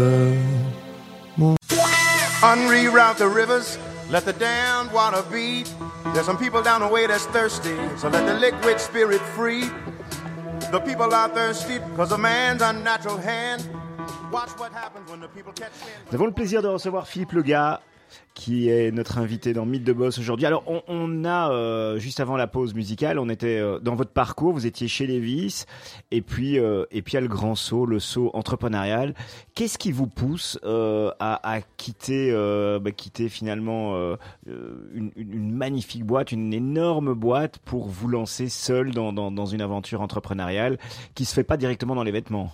[2.43, 3.79] Unreroute the rivers,
[4.11, 5.73] let the damned water beat.
[6.13, 9.61] There's some people down the way that's thirsty, so let the liquid spirit free.
[10.71, 13.67] The people are thirsty because of man's unnatural hand.
[14.31, 15.95] Watch what happens when the people catch wind.
[16.11, 17.79] Nous avons le plaisir de recevoir Philippe Lega,
[18.37, 20.45] qui est notre invité dans Mythe de Boss aujourd'hui.
[20.45, 24.53] Alors, on, a, euh, juste avant la pause musicale, on était euh, dans votre parcours,
[24.53, 25.65] vous étiez chez Levis,
[26.11, 29.15] et puis, euh, et puis il y a le grand saut, le saut entrepreneurial.
[29.55, 32.31] Qu'est-ce qui vous pousse à, quitter,
[32.79, 34.15] bah, quitter finalement
[34.45, 40.01] une, magnifique boîte, une énorme boîte, pour vous lancer seul dans, dans, dans une aventure
[40.01, 40.77] entrepreneuriale
[41.15, 42.51] qui se fait pas directement dans les vêtements?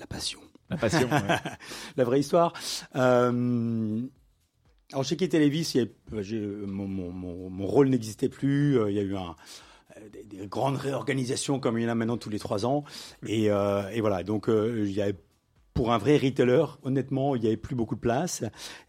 [0.00, 0.40] La passion.
[0.70, 1.08] La passion.
[1.96, 2.52] la vraie histoire.
[2.96, 4.00] Euh,
[4.92, 8.98] alors j'ai quitté Lévis, il y a- j'ai- mon, rôle n'existait plus, euh, il y
[8.98, 9.20] a eu euh,
[10.12, 12.84] des, des grandes réorganisations comme il y en a maintenant tous les trois ans.
[13.26, 15.02] Et, euh, voilà, donc euh, y
[15.78, 18.42] pour un vrai retailer, honnêtement, il n'y avait plus beaucoup de place.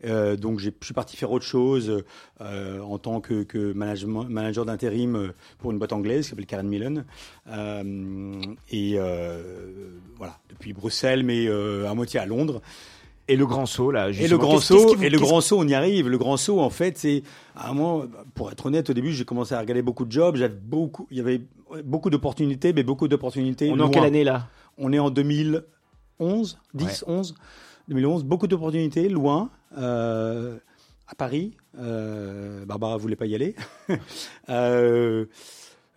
[0.05, 2.03] Euh, donc, je suis parti faire autre chose
[2.41, 5.27] euh, en tant que, que management- manager d'intérim euh,
[5.59, 7.05] pour une boîte anglaise qui s'appelle Karen Millen.
[7.47, 8.97] Euh, et
[10.17, 12.59] voilà, depuis Bruxelles, mais à moitié à Londres.
[13.27, 14.09] Et le grand saut, là.
[14.09, 16.09] Et justement, le grand saut, vous- et le grand saut, on y arrive.
[16.09, 17.21] Le grand saut, en fait, c'est
[17.55, 20.37] à moment, pour être honnête, au début, j'ai commencé à regarder beaucoup de jobs.
[20.37, 21.41] J'avais beaucoup, il y avait
[21.85, 23.69] beaucoup d'opportunités, mais beaucoup d'opportunités.
[23.71, 24.47] On est en quelle année, là?
[24.79, 25.11] On est en
[26.19, 27.35] 2011, 10, 11,
[27.87, 28.23] 2011.
[28.23, 29.49] Beaucoup d'opportunités, loin.
[29.77, 30.57] Euh,
[31.09, 31.57] à Paris.
[31.77, 33.55] Euh, Barbara voulait pas y aller.
[34.49, 35.25] euh,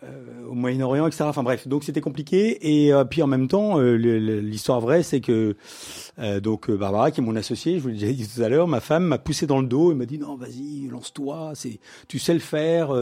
[0.02, 1.24] euh, au Moyen-Orient, etc.
[1.24, 2.86] Enfin bref, donc c'était compliqué.
[2.86, 5.54] Et puis en même temps, l'histoire vraie, c'est que
[6.40, 8.80] donc Barbara, qui est mon associée, je vous l'ai déjà dit tout à l'heure, ma
[8.80, 12.34] femme m'a poussé dans le dos et m'a dit non, vas-y, lance-toi, c'est, tu sais
[12.34, 12.92] le faire.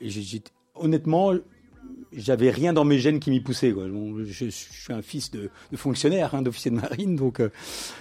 [0.00, 0.08] et
[0.74, 1.34] honnêtement,
[2.16, 3.72] j'avais rien dans mes gènes qui m'y poussait.
[3.72, 3.84] Quoi.
[4.24, 7.50] Je, suis un fils de, de fonctionnaire, hein, d'officier de marine, donc euh,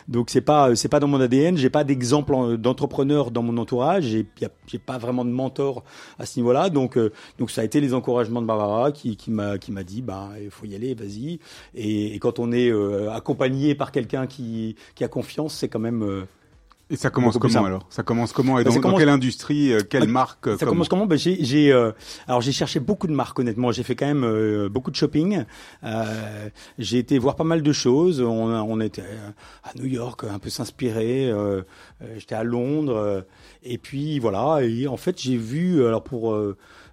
[0.08, 1.58] donc c'est pas c'est pas dans mon ADN.
[1.58, 4.06] J'ai pas d'exemple en- d'entrepreneur dans mon entourage.
[4.06, 4.26] J'ai
[4.68, 5.84] j'ai pas vraiment de mentor
[6.18, 6.70] à ce niveau-là.
[6.70, 9.84] Donc euh, donc ça a été les encouragements de Barbara qui qui m'a qui m'a
[9.84, 11.40] dit bah il faut y aller, vas-y.
[11.76, 15.80] Et, et quand on est euh, accompagné par quelqu'un qui qui a confiance, c'est quand
[15.80, 16.24] même euh,
[16.92, 17.68] Et ça commence comment simple.
[17.68, 17.86] alors?
[17.92, 18.58] Ça commence comment?
[18.58, 21.06] Et Bah, dans, quelle industrie euh, Quelle Bah, marque euh, Ça comment commence comment?
[21.06, 21.92] Ben, j'ai, j'ai, euh,
[22.28, 23.72] alors j'ai cherché beaucoup de marques honnêtement.
[23.72, 25.44] J'ai fait quand même euh, beaucoup de shopping.
[25.84, 26.50] Euh,
[26.80, 28.22] j'ai été voir pas mal de choses.
[28.22, 29.04] On, a- on était
[29.64, 31.32] à New York, un peu s'inspirer.
[32.18, 33.26] J'étais à Londres.
[33.64, 34.64] et puis voilà.
[34.64, 35.86] Et en fait, j'ai vu.
[35.86, 36.36] Alors pour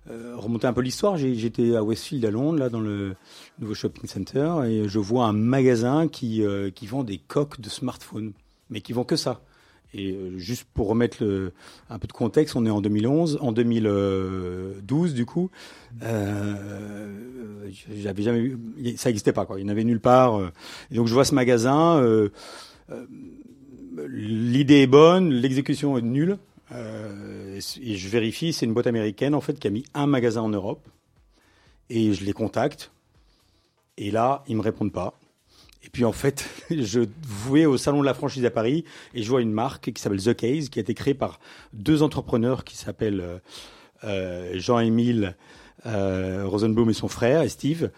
[0.08, 3.14] remonter un peu l'histoire, j'étais à Westfield à Londres, là dans le
[3.58, 7.68] nouveau shopping center, et je vois un magasin qui euh, qui vend des coques de
[7.68, 8.32] smartphones,
[8.70, 9.40] mais qui vend que ça.
[9.94, 11.24] Et euh, juste pour remettre
[11.90, 15.50] un peu de contexte, on est en 2011, en 2012 du coup,
[16.02, 18.52] euh, j'avais jamais
[18.96, 20.38] ça n'existait pas quoi, il n'y en avait nulle part.
[20.38, 20.50] euh.
[20.90, 22.02] Donc je vois ce magasin,
[24.08, 26.38] l'idée est bonne, l'exécution est nulle.
[26.72, 30.48] Et je vérifie, c'est une boîte américaine en fait qui a mis un magasin en
[30.48, 30.86] Europe.
[31.88, 32.90] Et je les contacte.
[33.96, 35.14] Et là, ils me répondent pas.
[35.86, 37.00] Et puis en fait, je
[37.50, 40.22] vais au salon de la franchise à Paris et je vois une marque qui s'appelle
[40.22, 41.40] The Case, qui a été créée par
[41.72, 43.38] deux entrepreneurs qui s'appellent euh,
[44.04, 45.36] euh, Jean-Émile
[45.84, 47.90] euh, Rosenbaum et son frère, Steve,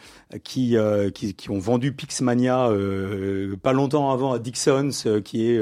[0.44, 5.50] qui, euh, qui, qui ont vendu Pixmania euh, pas longtemps avant à Dixon's, euh, qui
[5.50, 5.60] est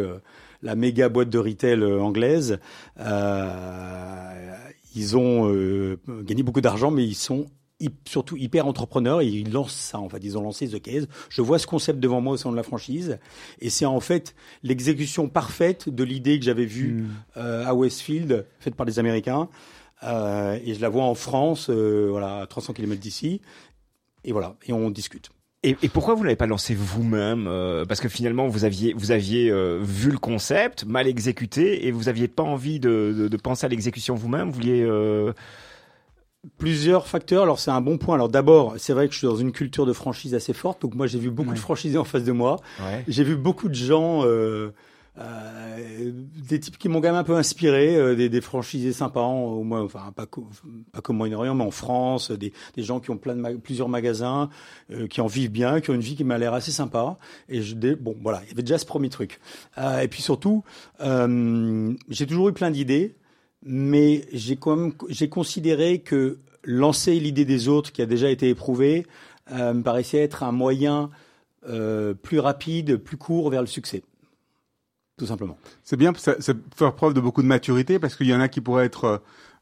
[0.63, 2.59] la méga boîte de retail anglaise.
[4.97, 7.47] Ils ont gagné beaucoup d'argent, mais ils sont
[8.07, 10.23] surtout hyper entrepreneurs et ils lancent ça en fait.
[10.23, 11.09] Ils ont lancé The Case.
[11.29, 13.19] Je vois ce concept devant moi au sein de la franchise
[13.61, 18.75] et c'est en fait l'exécution parfaite de l'idée que j'avais vue euh, à Westfield, faite
[18.75, 19.49] par des Américains.
[20.03, 23.41] Euh, et je la vois en France, euh, voilà, à 300 km d'ici.
[24.25, 25.31] Et voilà, et on discute.
[25.63, 29.11] Et, et pourquoi vous l'avez pas lancé vous-même euh, Parce que finalement, vous aviez, vous
[29.11, 33.37] aviez euh, vu le concept, mal exécuté, et vous aviez pas envie de, de, de
[33.37, 34.49] penser à l'exécution vous-même?
[34.49, 34.83] Vous vouliez.
[34.83, 35.33] euh,
[36.59, 37.43] Plusieurs facteurs.
[37.43, 38.15] Alors c'est un bon point.
[38.15, 40.83] Alors d'abord, c'est vrai que je suis dans une culture de franchise assez forte.
[40.83, 42.61] Donc moi j'ai vu beaucoup de franchisés en face de moi.
[42.81, 43.05] Ouais.
[43.09, 44.71] J'ai vu beaucoup de gens, euh,
[45.19, 46.13] euh,
[46.49, 49.45] des types qui m'ont quand même un peu inspiré, euh, des, des franchisés sympas, en-
[49.45, 50.47] au moins, enfin pas, qu'au-
[50.93, 53.89] pas comme Moyen-Orient, mais en France, des, des gens qui ont plein de ma- plusieurs
[53.89, 54.51] magasins,
[55.09, 57.17] qui en vivent bien, qui ont une vie qui m'a l'air assez sympa.
[57.49, 59.41] Et je, bon, voilà, il y avait déjà ce premier truc.
[60.03, 60.63] Et puis surtout,
[61.01, 63.15] j'ai toujours eu plein d'idées,
[63.67, 68.49] mais j'ai quand même, j'ai considéré que lancer l'idée des autres, qui a déjà été
[68.49, 69.07] éprouvée,
[69.53, 71.11] euh, me paraissait être un moyen
[71.69, 74.03] euh, plus rapide, plus court vers le succès.
[75.19, 75.57] Tout simplement.
[75.83, 76.35] C'est bien, ça,
[76.77, 79.19] faire preuve de beaucoup de maturité parce qu'il y en a qui pourraient être euh,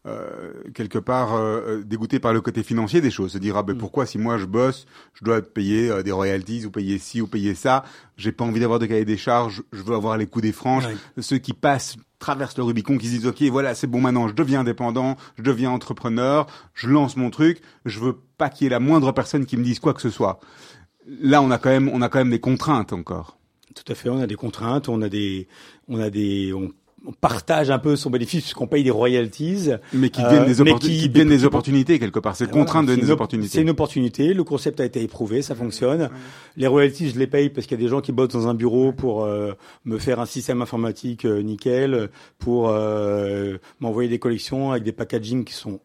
[0.06, 3.32] euh, quelque part euh, dégoûtés par le côté financier des choses.
[3.32, 3.78] Se dire ah ben Mm.
[3.78, 7.26] pourquoi si moi je bosse, je dois payer euh, des royalties ou payer ci ou
[7.26, 7.84] payer ça?
[8.16, 9.62] J'ai pas envie d'avoir de cahier des charges.
[9.72, 10.88] Je veux avoir les coups des franges.
[11.20, 14.34] Ceux qui passent traversent le Rubicon, qui se disent ok voilà c'est bon maintenant je
[14.34, 17.60] deviens indépendant, je deviens entrepreneur, je lance mon truc.
[17.84, 20.10] Je veux pas qu'il y ait la moindre personne qui me dise quoi que ce
[20.10, 20.40] soit.
[21.06, 23.36] Là on a quand même on a quand même des contraintes encore.
[23.74, 24.08] Tout à fait.
[24.08, 25.48] On a des contraintes, on a des,
[25.88, 26.70] on a des, on,
[27.06, 29.68] on partage un peu son bénéfice puisqu'on paye des royalties.
[29.92, 32.34] Mais qui Euh, deviennent des, mais opportun- qui- qui deviennent des opportunités quelque part.
[32.36, 33.48] C'est Voilà, contraint de c'est donner des opportunités.
[33.50, 34.32] C'est une opportunité.
[34.34, 36.08] Le concept a été éprouvé, ça fonctionne.
[36.56, 38.54] Les royalties, je les paye parce qu'il y a des gens qui bossent dans un
[38.54, 39.52] bureau pour euh,
[39.84, 45.44] me faire un système informatique euh, nickel, pour euh, m'envoyer des collections avec des packaging
[45.44, 45.80] qui sont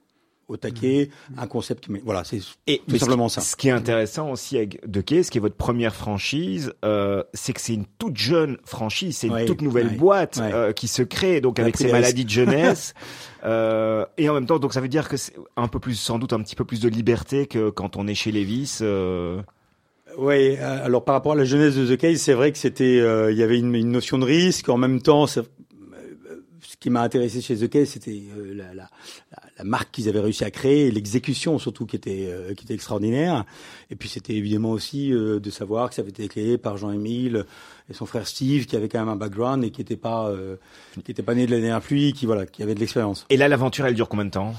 [0.49, 3.41] au taquet, un concept qui, met- voilà, c'est tout mais ce simplement qui- ça.
[3.41, 7.53] Ce qui est intéressant aussi avec De Case, qui est votre première franchise, euh, c'est
[7.53, 10.51] que c'est une toute jeune franchise, c'est une Ouais, toute nouvelle ouais, boîte ouais.
[10.53, 12.93] euh, qui se crée, donc avec ses maladies de jeunesse.
[13.45, 16.19] euh, et en même temps, donc ça veut dire que c'est un peu plus, sans
[16.19, 18.79] doute, un petit peu plus de liberté que quand on est chez Levis.
[18.81, 19.41] Euh...
[20.17, 22.99] Oui, euh, alors par rapport à la jeunesse de The Case, c'est vrai que c'était,
[22.99, 24.67] euh, il y avait une, une notion de risque.
[24.67, 25.41] En même temps, ce
[26.79, 30.91] qui m'a intéressé chez The Case, c'était euh, la, marque qu'ils avaient réussi à créer,
[30.91, 33.45] l'exécution surtout qui était euh, extraordinaire.
[33.89, 37.45] Et puis c'était évidemment aussi euh, de savoir que ça avait été créé par Jean-Émile
[37.89, 40.31] et son frère Steve, qui avait quand même un background et qui était pas
[41.03, 43.25] qui était pas né de la dernière pluie, qui voilà, qui avait de l'expérience.
[43.29, 44.53] Et là, l'aventure, elle dure combien de temps?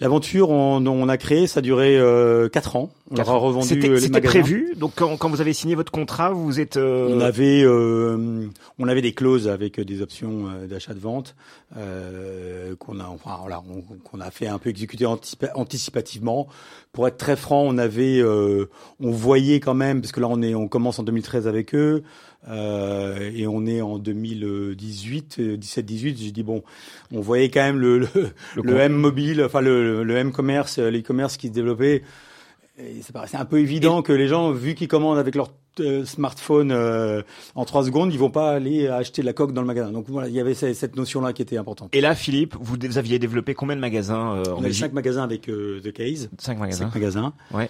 [0.00, 2.90] L'aventure, on, on a créé, ça a duré euh, 4 ans.
[3.10, 4.72] On leur a revendu C'était euh, les c'était prévu.
[4.76, 6.76] Donc quand, quand vous avez signé votre contrat, vous êtes.
[6.76, 8.46] euh, On avait, euh,
[8.78, 11.34] on avait des clauses avec des options euh, d'achat de vente
[11.76, 16.46] euh, qu'on a, enfin, voilà, on- qu'on a fait un peu exécuter anticipa- anticipativement.
[16.92, 18.68] Pour être très franc, on avait, euh,
[19.00, 22.02] on voyait quand même, parce que là on est, on commence en 2013 avec eux
[22.48, 26.16] euh, et on est en 2018, 17-18.
[26.18, 26.62] J'ai dit bon,
[27.12, 28.08] on voyait quand même le le,
[28.62, 32.02] le M mobile, enfin le, le M commerce, euh, l'e-commerce qui se développait.
[32.78, 35.50] Et ça paraissait un peu évident que les gens, vu qu'ils commandent avec leur
[35.80, 37.22] euh, smartphone euh,
[37.54, 39.92] en trois secondes, ils vont pas aller acheter la coque dans le magasin.
[39.92, 41.90] Donc voilà, il y avait ce- cette notion-là qui était importante.
[41.94, 44.92] Et là, Philippe, vous vous aviez développé combien de magasins euh, en On avait cinq
[44.94, 46.86] magasins avec euh, The Case, Cinq magasins.
[46.86, 47.32] cinq magasins.
[47.52, 47.68] Ouais.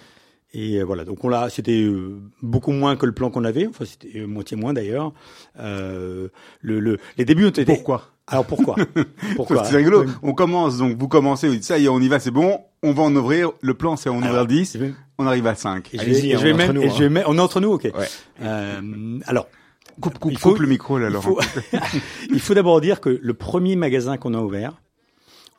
[0.55, 3.65] Et euh, voilà, donc on l'a, c'était euh, beaucoup moins que le plan qu'on avait.
[3.67, 5.11] Enfin, c'était euh, moitié moins d'ailleurs.
[5.59, 6.27] Euh,
[6.61, 7.65] le, le, les débuts ont été.
[7.65, 8.09] Pourquoi?
[8.27, 8.75] Alors pourquoi?
[9.35, 9.65] Pourquoi?
[9.65, 10.05] C'est rigolo.
[10.21, 12.59] On commence, donc vous commencez, vous dites ça y est, on y va, c'est bon,
[12.81, 13.51] on va en ouvrir.
[13.61, 15.93] Le plan, c'est en ouvrir Alors, 10, je vais- on arrive à 5.
[15.93, 17.19] et je Allez-y, vais, et je vais on est même, entre nous, et je vais
[17.19, 17.23] hein.
[17.27, 17.83] on est entre nous, ok.
[17.83, 17.91] Ouais.
[18.43, 19.47] Euh, alors,
[20.01, 21.35] Coupe, coupe, Il faut- coupe le micro, là, il Laurent.
[21.35, 21.39] faut,
[22.31, 24.73] il faut d'abord dire que le premier magasin qu'on a ouvert,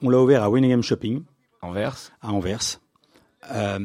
[0.02, 1.22] on l'a ouvert à Winningham Shopping,
[1.62, 2.10] Anvers.
[2.22, 2.80] à Anvers.
[3.52, 3.78] Euh,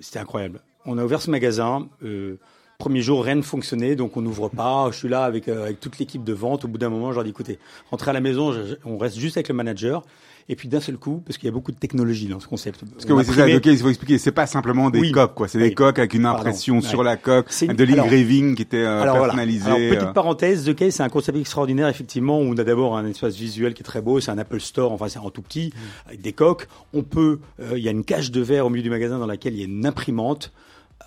[0.00, 0.60] C'était incroyable.
[0.84, 1.88] On a ouvert ce magasin.
[2.02, 2.38] Euh,
[2.78, 4.88] premier jour, rien ne fonctionnait, donc on n'ouvre pas.
[4.90, 6.64] Je suis là avec, euh, avec toute l'équipe de vente.
[6.64, 7.58] Au bout d'un moment, je leur dis écoutez,
[7.90, 8.54] rentrez à la maison,
[8.84, 10.02] on reste juste avec le manager.
[10.48, 12.84] Et puis d'un seul coup, parce qu'il y a beaucoup de technologie dans ce concept.
[12.92, 15.10] Parce que oui, c'est ça, ok, il faut expliquer, c'est pas simplement des Oui.
[15.10, 15.48] coques, quoi.
[15.48, 16.38] C'est des coques avec une Pardon.
[16.38, 16.82] impression Ouais.
[16.82, 19.32] sur la coque, une- de l'engraving qui était euh, Alors voilà.
[19.32, 19.66] personnalisé.
[19.66, 19.90] Alors euh.
[19.96, 23.34] petite parenthèse, The Case c'est un concept extraordinaire effectivement où on a d'abord un espace
[23.34, 25.72] visuel qui est très beau, c'est un Apple Store, enfin c'est en tout petit
[26.06, 26.68] avec des coques.
[26.94, 29.26] On peut, euh, il y a une cage de verre au milieu du magasin dans
[29.26, 30.52] laquelle il y a une imprimante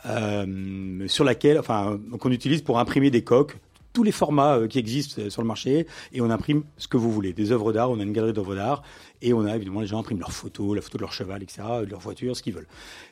[0.06, 3.58] euh, sur laquelle, enfin qu'on utilise pour imprimer des coques.
[3.92, 6.96] Tous les formats euh, qui existent euh, sur le marché et on imprime ce que
[6.96, 7.34] vous voulez.
[7.34, 8.84] Des œuvres d'art, on a une galerie d'œuvres d'art
[9.22, 11.62] et on a évidemment les gens impriment leurs photos, la photo de leur cheval, etc.,
[11.82, 12.68] de leur voiture, ce qu'ils veulent.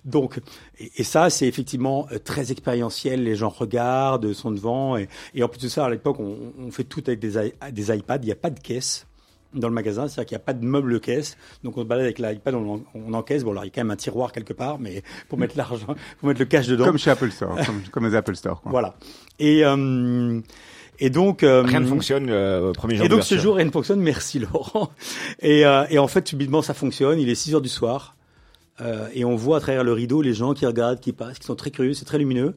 [0.06, 0.39] Donc,
[0.80, 3.24] et, et ça, c'est effectivement euh, très expérientiel.
[3.24, 4.98] Les gens regardent, sont devant.
[4.98, 8.20] Et, et en plus de ça, à l'époque, on, on fait tout avec des, iPads.
[8.22, 9.06] Il n'y a pas de caisse
[9.54, 11.38] dans le magasin, c'est-à-dire qu'il n'y a pas de meuble caisse.
[11.63, 13.43] Donc on se balade avec l'iPad, on encaisse.
[13.43, 15.96] Bon, alors il y a quand même un tiroir quelque part, mais pour mettre l'argent,
[16.20, 16.86] pour mettre le cash dedans.
[16.86, 18.72] Comme chez Apple Store, comme, comme les Apple Store, quoi.
[18.72, 18.96] Voilà.
[19.39, 20.39] Et euh,
[21.00, 23.72] et donc euh, Rien ne fonctionne euh, premier jour et donc ce jour, rien ne
[23.72, 24.00] fonctionne.
[24.02, 24.90] Merci Laurent.
[25.40, 27.20] Et, euh, et en fait, subitement, ça fonctionne.
[27.20, 28.16] Il est 6 heures du soir.
[28.82, 31.46] Euh, et on voit à travers le rideau les gens qui regardent, qui passent, qui
[31.46, 31.94] sont très curieux.
[31.94, 32.56] C'est très lumineux.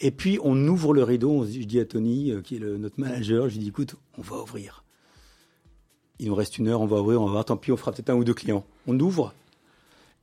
[0.00, 1.30] Et puis, on ouvre le rideau.
[1.30, 3.96] On je dis à Tony, euh, qui est le, notre manager, je lui dis, écoute,
[4.18, 4.84] on va ouvrir.
[6.18, 7.92] Il nous reste une heure, on va ouvrir, on va voir, tant pis, on fera
[7.92, 8.64] peut-être un ou deux clients.
[8.86, 9.34] On ouvre.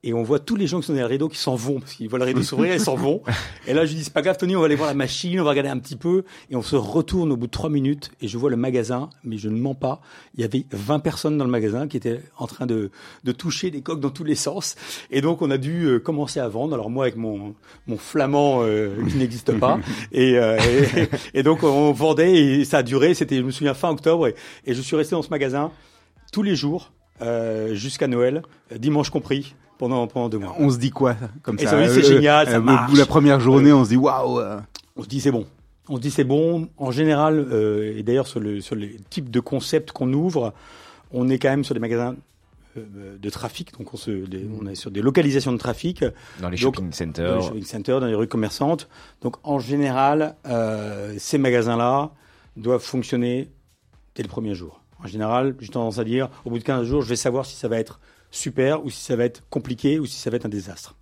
[0.03, 1.93] Et on voit tous les gens qui sont derrière le rideau qui s'en vont, parce
[1.93, 3.21] qu'ils voient le rideau s'ouvrir, ils s'en vont.
[3.67, 5.39] Et là, je lui dis, c'est pas grave, Tony, on va aller voir la machine,
[5.39, 6.23] on va regarder un petit peu.
[6.49, 9.37] Et on se retourne au bout de trois minutes, et je vois le magasin, mais
[9.37, 10.01] je ne mens pas.
[10.33, 12.89] Il y avait 20 personnes dans le magasin qui étaient en train de,
[13.23, 14.75] de toucher des coques dans tous les sens.
[15.11, 16.73] Et donc, on a dû euh, commencer à vendre.
[16.73, 17.53] Alors moi, avec mon,
[17.85, 19.79] mon flamand euh, qui n'existe pas.
[20.11, 20.57] Et, euh,
[20.97, 24.27] et, et donc, on vendait, et ça a duré, c'était, je me souviens, fin octobre.
[24.27, 24.35] Et,
[24.65, 25.71] et je suis resté dans ce magasin
[26.31, 30.55] tous les jours, euh, jusqu'à Noël, euh, dimanche compris, pendant, pendant deux mois.
[30.59, 32.83] On se dit quoi, comme Et ça ça, oui, c'est euh, génial, ça euh, marche.
[32.85, 34.39] Au bout de la première journée, on se dit waouh.
[34.39, 34.59] euh,
[34.95, 35.45] On se dit c'est bon.
[35.89, 36.69] On se dit c'est bon.
[36.77, 40.53] En général, euh, et d'ailleurs sur le sur les types de concepts qu'on ouvre,
[41.11, 42.15] on est quand même sur des magasins
[42.77, 43.77] euh, de trafic.
[43.77, 46.05] Donc on se, des- on est sur des localisations de trafic,
[46.39, 47.35] Dans les Donc, shopping dans centers.
[47.37, 48.87] les shopping centers, dans les rues commerçantes.
[49.23, 52.11] Donc en général, euh, ces magasins-là
[52.55, 53.49] doivent fonctionner
[54.15, 54.81] dès le premier jour.
[55.03, 57.55] En général, j'ai tendance à dire, au bout de 15 jours, je vais savoir si
[57.55, 57.99] ça va être
[58.31, 60.95] super ou si ça va être compliqué ou si ça va être un désastre.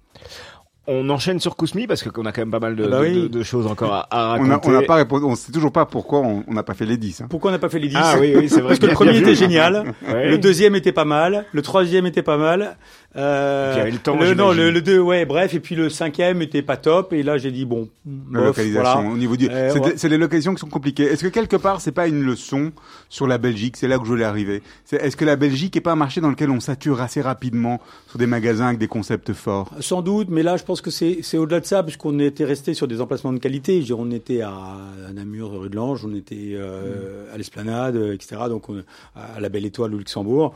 [0.91, 3.03] On enchaîne sur Kousmi parce qu'on a quand même pas mal de, Ah bah de-
[3.05, 3.21] oui.
[3.23, 4.49] de- de choses encore à, à On raconter.
[4.49, 6.97] n'a on n'a pas répondu, on sait toujours pas pourquoi on n'a pas fait les
[6.97, 7.21] 10.
[7.21, 7.27] Hein.
[7.29, 8.69] Pourquoi on n'a pas fait les 10 Ah oui, oui, c'est vrai.
[8.69, 9.35] Parce que le premier bien était vu.
[9.35, 10.29] génial, Ouais.
[10.29, 12.75] le deuxième était pas mal, le troisième était pas mal.
[13.15, 14.53] Euh, il y avait le temps, non, j'imagine.
[14.65, 17.11] le, le deux, ouais, bref, et puis le cinquième était pas top.
[17.13, 17.89] Et là, j'ai dit bon,
[18.31, 19.09] La bof, localisation, voilà.
[19.13, 20.09] au niveau du, Euh, c'est ouais.
[20.09, 21.03] les localisations qui sont compliquées.
[21.05, 22.71] Est-ce que quelque part c'est pas une leçon
[23.09, 23.77] sur la Belgique?
[23.77, 24.61] C'est là que je voulais arriver.
[24.91, 28.19] Est-ce que la Belgique est pas un marché dans lequel on sature assez rapidement sur
[28.19, 29.71] des magasins avec des concepts forts?
[29.79, 32.87] Sans doute, mais là, je pense que c'est au-delà de ça, puisqu'on était resté sur
[32.87, 33.79] des emplacements de qualité.
[33.79, 34.51] Dire, on était à,
[35.07, 38.41] à Namur, rue de l'Ange, on était euh, à l'Esplanade, etc.
[38.49, 38.83] Donc, on-
[39.15, 40.53] à la Belle Étoile au Luxembourg.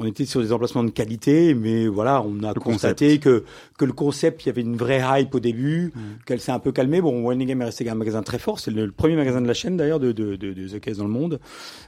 [0.00, 3.42] On était sur des emplacements de qualité, mais voilà, on a Le constaté que
[3.78, 5.92] que le concept, il y avait une vraie hype au début,
[6.24, 7.00] qu'elle s'est un peu calmée.
[7.00, 8.60] Bon, Wenningham est resté un magasin très fort.
[8.60, 10.98] C'est le, le premier magasin de la chaîne d'ailleurs de, de, de, de The Case
[10.98, 11.40] dans le monde.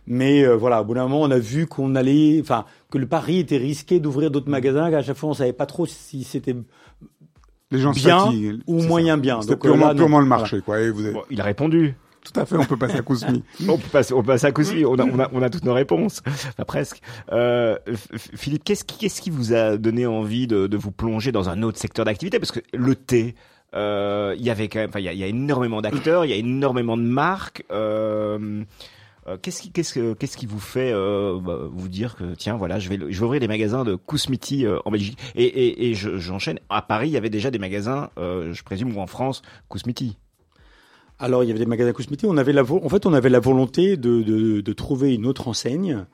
[0.06, 3.06] Mais euh, voilà, au bout d'un moment, on a vu qu'on allait, enfin, que le
[3.06, 4.90] pari était risqué d'ouvrir d'autres magasins.
[4.90, 6.56] Qu'à chaque fois, on savait pas trop si c'était
[7.70, 8.60] Les gens bien fatiguent.
[8.66, 9.20] ou moyen ça.
[9.20, 9.38] bien.
[9.40, 10.40] Donc, euh, purement, là, purement le Voilà.
[10.40, 10.80] marché, quoi.
[10.80, 11.94] Et vous avez- Bon, il a répondu.
[12.22, 13.42] Tout à fait, on peut passer à Kousmi.
[13.68, 14.84] on peut passer, on passe à Kousmi.
[14.84, 16.20] On a, on a, on a toutes nos réponses.
[16.26, 17.00] Enfin, presque.
[17.32, 17.78] Euh,
[18.16, 21.62] Philippe, qu'est-ce qui, qu'est-ce qui vous a donné envie de, de vous plonger dans un
[21.62, 22.38] autre secteur d'activité?
[22.38, 23.34] Parce que le thé,
[23.74, 26.34] euh, il y avait quand même, enfin, il y y a énormément d'acteurs, il y
[26.34, 27.64] a énormément de marques.
[27.70, 28.64] Euh,
[29.36, 32.78] qu'est-ce qui, qu'est-ce que, qu'est-ce qui vous fait euh, bah, vous dire que tiens, voilà,
[32.78, 35.94] je vais, je vais ouvrir des magasins de Kousmiti euh, en Belgique et, et, et
[35.94, 36.58] je- j'enchaîne.
[36.68, 40.16] À Paris, il y avait déjà des magasins, euh, je présume, ou en France, Kousmiti.
[41.18, 42.24] Alors, il y avait des magasins Kousmiti.
[42.26, 45.26] On avait la, vo- en fait, on avait la volonté de, de, de trouver une
[45.26, 46.06] autre enseigne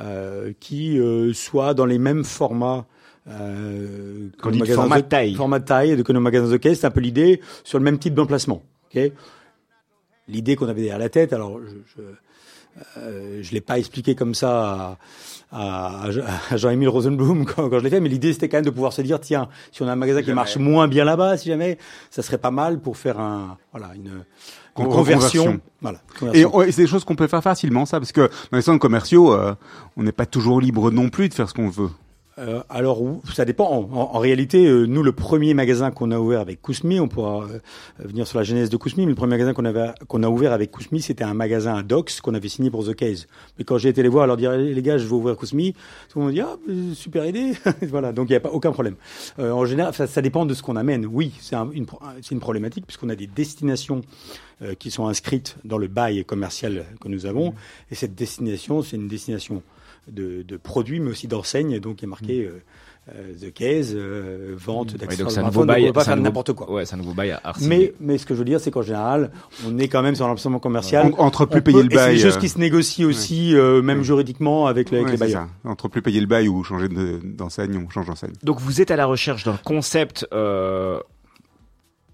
[0.00, 2.86] euh, qui euh, soit dans les mêmes formats.
[3.28, 5.34] Euh, que Quand dit format de- taille.
[5.34, 6.80] Format de taille de que nos magasins de caisse.
[6.80, 8.62] C'est un peu l'idée sur le même type d'emplacement.
[8.94, 9.12] ok?
[10.28, 11.32] L'idée qu'on avait derrière la tête.
[11.32, 12.02] Alors, je, je,
[12.98, 14.96] euh, je l'ai pas expliqué comme ça
[15.52, 16.04] à, à,
[16.50, 18.92] à Jean-Émile Rosenblum quand, quand je l'ai fait, mais l'idée c'était quand même de pouvoir
[18.92, 21.78] se dire tiens, si on a un magasin qui marche moins bien là-bas, si jamais,
[22.10, 24.24] ça serait pas mal pour faire un voilà une, une
[24.74, 25.60] Con- conversion.
[25.80, 25.98] Voilà.
[26.32, 26.62] Et conversion.
[26.62, 29.32] et c'est des choses qu'on peut faire facilement, ça, parce que dans les centres commerciaux,
[29.32, 29.54] euh,
[29.96, 31.90] on n'est pas toujours libre non plus de faire ce qu'on veut.
[32.38, 33.02] Euh, alors,
[33.34, 33.68] ça dépend.
[33.68, 37.08] En, en- en réalité, euh, nous, le premier magasin qu'on a ouvert avec Kousmi, on
[37.08, 37.58] pourra euh,
[37.98, 40.52] venir sur la genèse de Kousmi, mais le premier magasin qu'on avait qu'on a ouvert
[40.52, 43.26] avec Kousmi, c'était un magasin à Docs qu'on avait signé pour The Case.
[43.58, 45.72] Mais quand j'ai été les voir, leur dire Eh, les gars, je veux ouvrir Kousmi,
[46.10, 47.54] tout le monde dit ah euh, super idée,
[47.88, 48.12] voilà.
[48.12, 48.94] Donc il n'y a pas aucun problème.
[49.40, 51.06] Euh, en général, ça, ça dépend de ce qu'on amène.
[51.06, 51.86] Oui, c'est un- une
[52.22, 54.02] c'est une problématique puisqu'on a des destinations
[54.62, 57.52] euh, qui sont inscrites dans le bail commercial que nous avons,
[57.90, 59.62] et cette destination, c'est une destination
[60.10, 61.78] de, de produits, mais aussi d'enseignes.
[61.80, 62.60] Donc, il est marqué euh,
[63.14, 65.72] euh, The Case, euh, vente Oui, d'accessoires donc de c'est un smartphone, nouveau donc on
[65.72, 66.70] bail, peut pas un faire n'importe quoi.
[66.70, 67.52] Ouais, c'est un nouveau bail à.
[67.62, 69.30] Mais, mais ce que je veux dire, c'est qu'en général,
[69.66, 71.12] on est quand même sur l'emplacement commercial.
[71.16, 72.58] En- entre plus On peut- payer le et c'est bail, des choses euh, qui se
[72.58, 74.04] négocient aussi, euh, même Ouais.
[74.04, 75.48] juridiquement, avec, le- avec Ouais, les c'est bailleurs.
[75.64, 75.70] ça.
[75.70, 78.32] Entre plus payer le bail ou changer de- d'enseigne, on change d'enseigne.
[78.42, 80.26] Donc vous êtes à la recherche d'un concept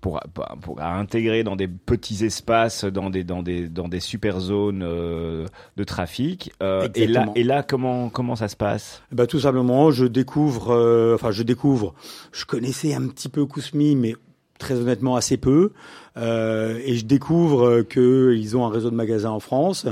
[0.05, 5.47] pour, intégrer dans des petits espaces, dans des dans des dans des super zones euh,
[5.77, 6.53] de trafic.
[6.63, 9.03] Euh, et là et là comment comment ça se passe?
[9.13, 11.95] Ben, tout simplement, je découvre, euh, enfin, je découvre,
[12.33, 14.15] je connaissais un petit peu Kousmi, mais
[14.59, 15.73] très honnêtement assez peu,
[16.17, 19.87] et je découvre qu'ils ont un réseau de magasins en France,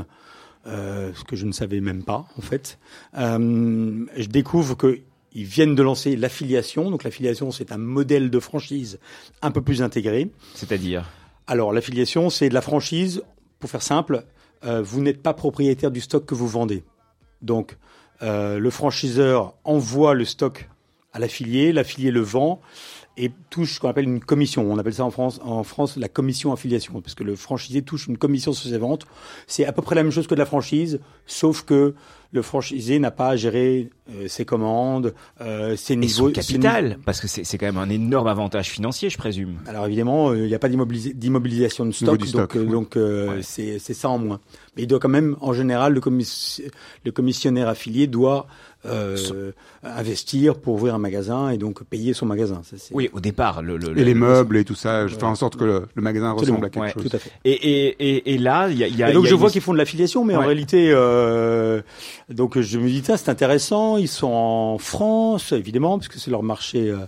[0.66, 2.78] ce que je ne savais même pas en fait.
[3.14, 5.00] Je découvre que
[5.34, 8.98] ils viennent de lancer l'affiliation, donc l'affiliation c'est un modèle de franchise
[9.40, 10.30] un peu plus intégré.
[10.54, 11.04] C'est-à-dire?
[11.46, 13.22] Alors, l'affiliation, c'est de la franchise.
[13.58, 14.24] Pour faire simple,
[14.64, 16.84] euh, vous n'êtes pas propriétaire du stock que vous vendez.
[17.42, 17.76] Donc,
[18.22, 20.68] euh, le franchiseur envoie le stock
[21.12, 22.60] à l'affilié, l'affilié le vend
[23.16, 24.70] et touche ce qu'on appelle une commission.
[24.70, 28.06] On appelle ça en France, en France la commission affiliation, parce que le franchisé touche
[28.06, 29.06] une commission sur ses ventes.
[29.46, 31.94] C'est à peu près la même chose que de la franchise, sauf que
[32.34, 36.12] le franchisé n'a pas à gérer euh, ses commandes, euh, ses et niveaux.
[36.12, 39.56] son ses capital parce que c'est c'est quand même un énorme avantage financier, je présume.
[39.66, 42.70] alors évidemment, euh, il n'y a pas d'immobilisa- d'immobilisation de stock, stock, donc, euh, ouais.
[42.70, 43.42] donc euh, Ouais.
[43.42, 44.40] c'est c'est ça en moins.
[44.76, 46.62] Mais il doit quand même, en général, le, commis-
[47.04, 48.46] le commissionnaire affilié doit
[48.86, 49.52] euh,
[49.84, 52.62] investir pour ouvrir un magasin et donc payer son magasin.
[52.64, 55.14] Ça, c'est- Oui, au départ le, le- Et les le- meubles et tout ça, je
[55.14, 57.10] fais en sorte que le, le magasin Absolument, ressemble à quelque ouais, chose.
[57.10, 57.30] tout à fait.
[57.44, 59.28] Et, et, et, et là, il y a, il y a, Et donc il y
[59.28, 61.80] a je une- vois qu'ils font de l'affiliation, mais en réalité, euh,
[62.32, 63.96] donc je me dis c'est intéressant.
[63.96, 67.06] Ils sont en France, évidemment, parce que c'est leur marché euh,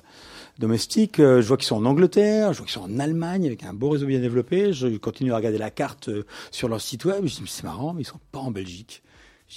[0.58, 1.20] domestique.
[1.20, 3.72] Euh, je vois qu'ils sont en Angleterre, je vois qu'ils sont en Allemagne avec un
[3.72, 4.72] beau réseau bien développé.
[4.72, 7.26] Je continue à regarder la carte euh, sur leur site web.
[7.26, 9.02] Je dis mais c'est marrant, mais ils sont pas en Belgique.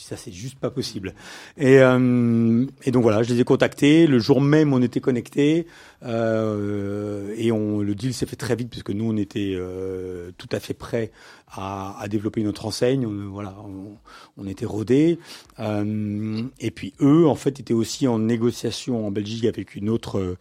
[0.01, 1.13] Ça, c'est juste pas possible.
[1.57, 4.07] Et, euh, et donc voilà, je les ai contactés.
[4.07, 5.67] Le jour même, on était connectés
[6.03, 10.49] euh, et on, le deal s'est fait très vite puisque nous, on était euh, tout
[10.51, 11.11] à fait prêts
[11.51, 13.05] à, à développer notre enseigne.
[13.05, 13.97] On, voilà, on,
[14.37, 15.19] on était rodés.
[15.59, 20.37] Euh, et puis eux, en fait, étaient aussi en négociation en Belgique avec une autre,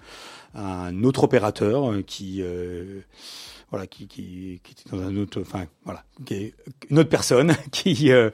[0.54, 3.00] un autre opérateur euh, qui euh,
[3.70, 6.54] voilà, qui, qui, qui était dans un autre, enfin, voilà, qui est
[6.88, 8.30] une autre personne qui, euh,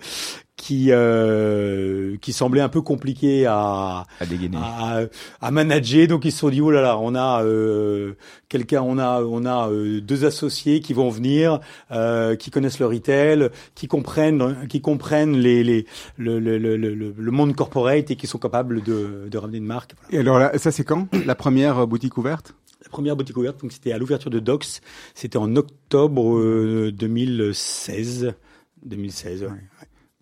[0.62, 4.59] qui, euh, qui semblait un peu compliqué à, à dégainer.
[4.59, 5.01] à,
[5.40, 6.07] à manager.
[6.07, 8.12] Donc ils se sont dit, oh là là, on a euh,
[8.48, 11.59] quelqu'un, on a, on a euh, deux associés qui vont venir,
[11.90, 15.85] euh, qui connaissent le retail, qui comprennent, qui comprennent les, les,
[16.16, 19.64] le, le, le, le, le monde corporate et qui sont capables de, de ramener une
[19.66, 19.94] marque.
[20.01, 20.16] Voilà.
[20.16, 22.55] Et alors là, ça c'est quand La première euh, boutique ouverte?
[22.85, 24.81] La première boutique ouverte, donc c'était à l'ouverture de Docs,
[25.16, 28.35] c'était en octobre euh, 2016.
[28.85, 29.48] 2016, ouais.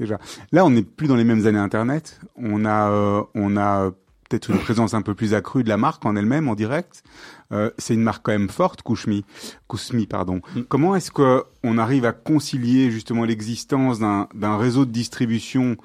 [0.00, 0.18] Déjà.
[0.50, 2.20] Là, on n'est plus dans les mêmes années Internet.
[2.36, 3.90] On a, euh, on a euh,
[4.28, 7.04] peut-être une présence un peu plus accrue de la marque en elle-même, en direct.
[7.52, 9.24] Euh, c'est une marque quand même forte, Kushmi,
[9.68, 10.40] Kusmi, pardon.
[10.54, 10.60] Mm.
[10.68, 15.76] Comment est-ce que on arrive à concilier justement l'existence d'un d'un réseau de distribution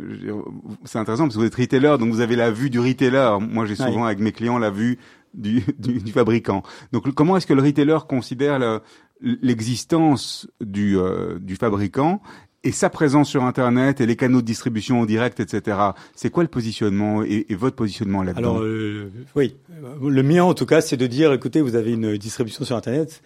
[0.00, 0.42] euh,
[0.84, 3.38] c'est intéressant parce que vous êtes retailer, donc vous avez la vue du retailer.
[3.40, 4.98] Moi, j'ai souvent avec mes clients la vue
[5.34, 6.62] du, du, du fabricant.
[6.92, 8.80] Donc, comment est-ce que le retailer considère le,
[9.20, 12.22] l'existence du, euh, du fabricant
[12.64, 15.78] et sa présence sur Internet et les canaux de distribution en direct, etc.
[16.14, 18.56] C'est quoi le positionnement et, et votre positionnement là-dedans?
[18.56, 19.56] Alors, euh, oui,
[20.02, 23.22] le mien en tout cas, c'est de dire, écoutez, vous avez une distribution sur Internet,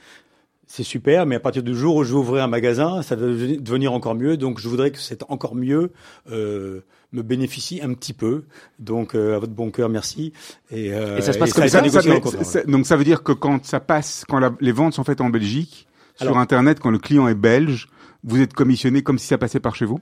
[0.66, 3.27] c'est super, mais à partir du jour où je vais ouvrir un magasin, ça va
[3.27, 4.37] devenir encore mieux.
[4.37, 5.91] Donc, je voudrais que c'est encore mieux
[6.31, 8.45] euh, me bénéficie un petit peu.
[8.78, 10.33] Donc, euh, à votre bon cœur, merci.
[10.70, 11.83] Et, euh, et ça se passe comme ça.
[12.45, 15.20] ça, donc, ça veut dire que quand ça passe, quand la, les ventes sont faites
[15.20, 15.89] en Belgique,
[16.22, 17.89] sur Internet, quand le client est belge,
[18.25, 20.01] vous êtes commissionné comme si ça passait par chez vous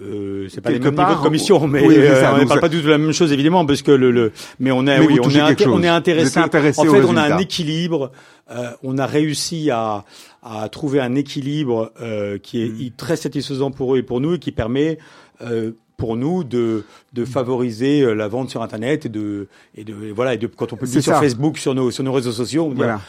[0.00, 2.76] euh, c'est pas les mêmes niveaux de commission, mais euh, on ne parle pas du
[2.78, 5.28] tout de la même chose évidemment, parce que le, le mais on est, oui, on
[5.28, 6.38] est, on est intéressé.
[6.38, 6.80] intéressé.
[6.80, 8.12] En fait, on a un équilibre.
[8.50, 10.04] Euh, on a réussi à,
[10.42, 12.90] à trouver un équilibre euh, qui est mm.
[12.96, 14.98] très satisfaisant pour eux et pour nous, et qui permet
[15.42, 19.94] euh, pour nous de, de favoriser euh, la vente sur Internet et de, et de
[20.14, 22.74] voilà et de quand on publie sur Facebook, sur nos sur nos réseaux sociaux, on
[22.74, 23.00] voilà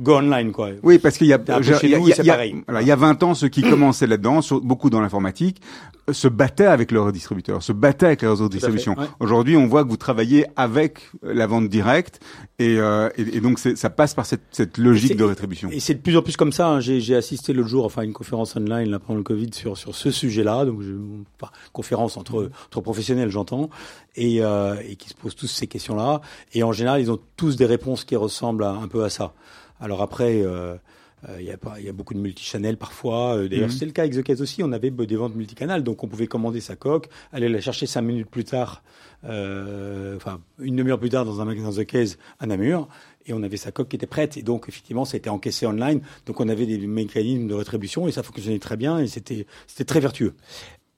[0.00, 0.70] go online quoi.
[0.82, 3.62] Oui, parce qu'il y a, il y, a, il y a 20 ans, ceux qui
[3.68, 5.60] commençaient là-dedans, beaucoup dans l'informatique,
[6.12, 8.96] se battaient avec leurs distributeurs, se battaient avec les réseaux de distribution.
[9.20, 12.20] Aujourd'hui, on voit que vous travaillez avec la vente directe
[12.58, 15.68] et, euh, et, et donc ça passe par cette, cette logique de rétribution.
[15.70, 16.68] Et c'est de plus en plus comme ça.
[16.68, 16.80] Hein.
[16.80, 20.10] J'ai assisté l'autre jour, enfin, une conférence online là, pendant le Covid sur sur ce
[20.10, 20.92] sujet-là, donc je,
[21.72, 23.70] conférence entre entre professionnels, j'entends,
[24.16, 26.20] et, euh, et qui se posent tous ces questions-là.
[26.52, 29.32] Et en général, ils ont tous des réponses qui ressemblent un peu à ça.
[29.80, 30.76] Alors après, euh,
[31.28, 33.36] euh, il y, a pas, y a beaucoup de multichannels parfois.
[33.36, 33.74] Euh, d'ailleurs, mhm.
[33.74, 34.62] c'est le cas avec The Case aussi.
[34.62, 38.02] On avait des ventes multicanales, donc on pouvait commander sa coque, aller la chercher cinq
[38.02, 38.82] minutes plus tard,
[39.24, 42.88] euh, enfin une demi-heure plus tard dans un magasin The Case à Namur,
[43.26, 44.36] et on avait sa coque qui était prête.
[44.36, 46.00] Et donc effectivement, ça a été encaissé online.
[46.26, 49.84] Donc on avait des mécanismes de rétribution et ça fonctionnait très bien et c'était c'était
[49.84, 50.34] très vertueux.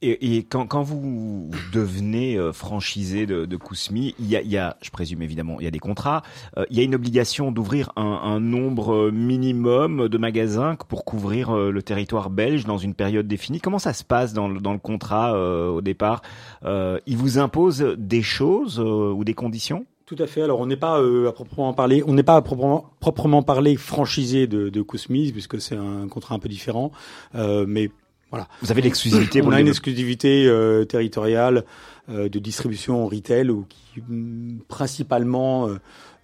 [0.02, 4.56] Et, et quand, quand, vous devenez euh, franchisé de, de Kousmi, il y a, y
[4.56, 6.22] a, je présume évidemment, il y a des contrats.
[6.56, 11.50] Euh, il y a une obligation d'ouvrir un, un, nombre minimum de magasins pour couvrir
[11.50, 13.60] euh, le territoire belge dans une période définie.
[13.60, 15.38] Comment ça se passe dans le, dans le contrat
[15.70, 16.22] au départ
[16.64, 19.84] Il vous impose des choses ou des conditions?
[20.10, 20.42] Tout à fait.
[20.42, 24.48] Alors, on n'est pas à proprement parler, on n'est pas à proprement, proprement parler franchisé
[24.48, 26.90] de, de puisque c'est un contrat un peu différent.
[27.36, 27.92] Euh, mais
[28.30, 28.48] voilà.
[28.62, 29.42] Vous avez l'exclusivité.
[29.42, 31.64] On a une exclusivité euh, territoriale
[32.10, 35.78] euh, de distribution en retail ou qui mm, principalement euh,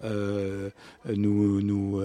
[0.05, 0.71] euh,
[1.15, 2.03] nous nous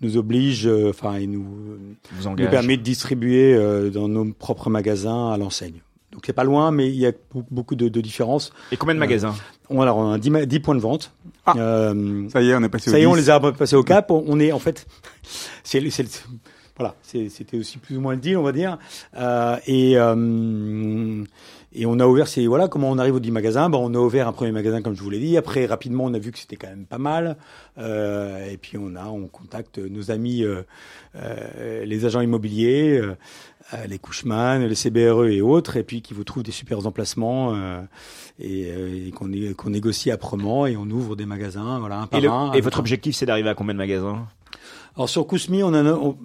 [0.00, 1.78] nous oblige, enfin et nous
[2.22, 3.58] nous permet de distribuer
[3.90, 5.80] dans nos propres magasins à l'enseigne.
[6.12, 7.12] Donc c'est pas loin, mais il y a
[7.50, 8.52] beaucoup de, de différences.
[8.72, 9.34] Et combien de magasins
[9.68, 11.12] on, Alors on a 10, 10 points de vente.
[11.44, 11.92] Ah,
[12.30, 12.90] ça y est, on est passé.
[12.90, 14.10] Ça y est, on les a passés au cap.
[14.10, 14.86] On est en fait,
[15.64, 15.80] c'est
[16.78, 18.78] voilà, c'était aussi plus ou moins le deal, on va dire.
[19.16, 21.24] Euh, et, euh,
[21.72, 23.68] et on a ouvert, c'est voilà comment on arrive au 10 magasins.
[23.68, 25.36] Bon, on a ouvert un premier magasin comme je vous l'ai dit.
[25.36, 27.36] Après, rapidement, on a vu que c'était quand même pas mal.
[27.78, 30.44] Euh, et puis on a, on contacte nos amis,
[31.14, 33.00] les agents immobiliers,
[33.74, 37.56] euh, les Cushman, les CBRE et autres, et puis qui vous trouvent des super emplacements
[38.38, 42.26] et, et qu'on qu'on négocie âprement et on ouvre des magasins, voilà un par et
[42.28, 42.52] un.
[42.52, 44.28] Et votre objectif, c'est d'arriver à combien de magasins?
[44.98, 46.16] Alors sur Kousmi, on a, on,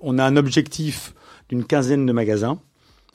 [0.00, 1.14] on a un objectif
[1.48, 2.58] d'une quinzaine de magasins.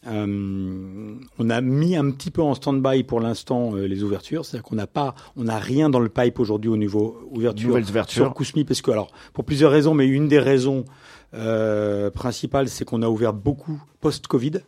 [0.08, 4.64] Euh, on a mis un petit peu en stand-by pour l'instant euh, les ouvertures, c'est-à-dire
[4.64, 8.26] qu'on n'a pas, on n'a rien dans le pipe aujourd'hui au niveau ouverture ouvertures.
[8.26, 10.86] sur Kousmi, parce que alors pour plusieurs raisons, mais une des raisons
[11.34, 14.60] euh, principales, c'est qu'on a ouvert beaucoup post-Covid.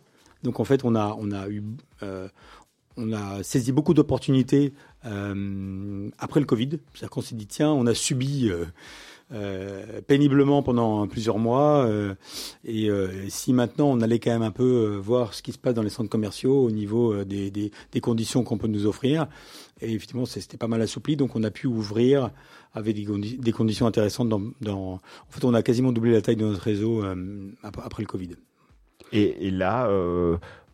[0.43, 1.63] Donc en fait, on a, on a eu,
[2.03, 2.28] euh,
[2.97, 4.74] on a saisi beaucoup d'opportunités
[5.05, 6.80] euh, après le Covid.
[6.93, 8.49] C'est-à-dire qu'on s'est dit tiens, on a subi
[9.32, 11.86] euh, péniblement pendant plusieurs mois.
[11.86, 12.15] Euh,
[12.63, 15.73] et euh, si maintenant on allait quand même un peu voir ce qui se passe
[15.73, 19.28] dans les centres commerciaux au niveau des, des, des conditions qu'on peut nous offrir,
[19.82, 22.32] et effectivement c'était pas mal assoupli, donc on a pu ouvrir
[22.73, 23.05] avec des,
[23.38, 24.30] des conditions intéressantes.
[24.30, 24.99] Dans, dans, en
[25.30, 27.03] fait, on a quasiment doublé la taille de notre réseau
[27.63, 28.30] après le Covid.
[29.13, 29.89] Et, et là,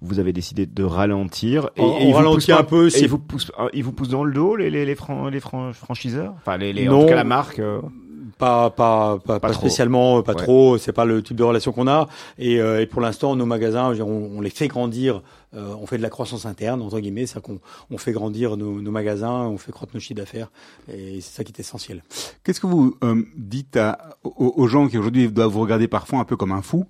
[0.01, 1.69] vous avez décidé de ralentir.
[1.77, 2.89] Et, on, et on ralentit un peu.
[2.89, 5.39] Et il vous pousse, il vous pousse dans le dos les les les, fran, les
[5.39, 7.59] franchiseurs, enfin les, les en tout cas la marque.
[7.59, 7.81] Euh...
[8.37, 10.77] Pas, pas, pas, pas, spécialement, pas trop.
[10.77, 12.07] C'est pas le type de relation qu'on a.
[12.37, 15.21] Et, euh, et, pour l'instant, nos magasins, on, on, les fait grandir.
[15.55, 17.59] Euh, on fait de la croissance interne entre guillemets, c'est qu'on
[17.91, 20.51] on fait grandir nos, nos, magasins, on fait croître nos chiffres d'affaires,
[20.91, 22.01] et c'est ça qui est essentiel.
[22.43, 26.23] Qu'est-ce que vous euh, dites à, aux, gens qui aujourd'hui doivent vous regarder parfois un
[26.23, 26.85] peu comme un fou,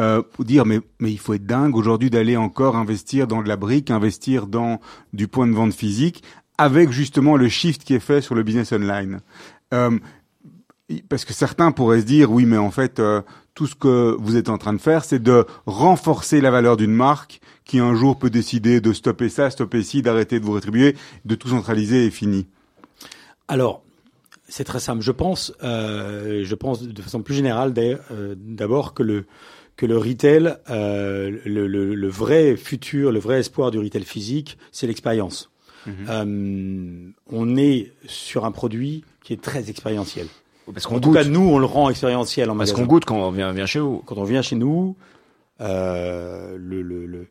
[0.00, 3.48] euh, pour dire mais mais il faut être dingue aujourd'hui d'aller encore investir dans de
[3.48, 4.80] la brique, investir dans
[5.12, 6.22] du point de vente physique,
[6.56, 9.20] avec justement le shift qui est fait sur le business online.
[9.74, 9.98] Euh,
[11.08, 13.22] parce que certains pourraient se dire oui mais en fait euh,
[13.54, 16.92] tout ce que vous êtes en train de faire c'est de renforcer la valeur d'une
[16.92, 20.96] marque qui un jour peut décider de stopper ça, stopper ci, d'arrêter de vous rétribuer,
[21.24, 22.46] de tout centraliser et fini.
[23.48, 23.82] Alors
[24.48, 25.02] C'est très simple.
[25.02, 29.26] Je pense, euh, je pense de façon plus générale euh, d'abord que le
[29.76, 34.56] que le retail, euh, le, le, le vrai futur, le vrai espoir du retail physique,
[34.72, 35.50] c'est l'expérience.
[36.08, 40.26] Euh, on est sur un produit qui est très expérientiel.
[40.72, 41.18] Parce En qu'on tout goûte.
[41.18, 42.82] cas, nous, on le rend expérientiel en Parce magasin.
[42.82, 44.02] qu'on goûte quand on vient, vient chez vous.
[44.06, 44.96] Quand on vient chez nous,
[45.60, 47.28] euh, le, le, le- le-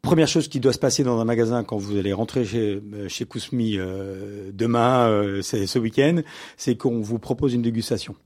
[0.00, 3.08] première chose qui doit se passer dans un magasin quand vous allez rentrer chez, euh,
[3.08, 6.22] chez Kousmi euh, demain, euh, c'est ce week-end,
[6.56, 8.16] c'est qu'on vous propose une dégustation.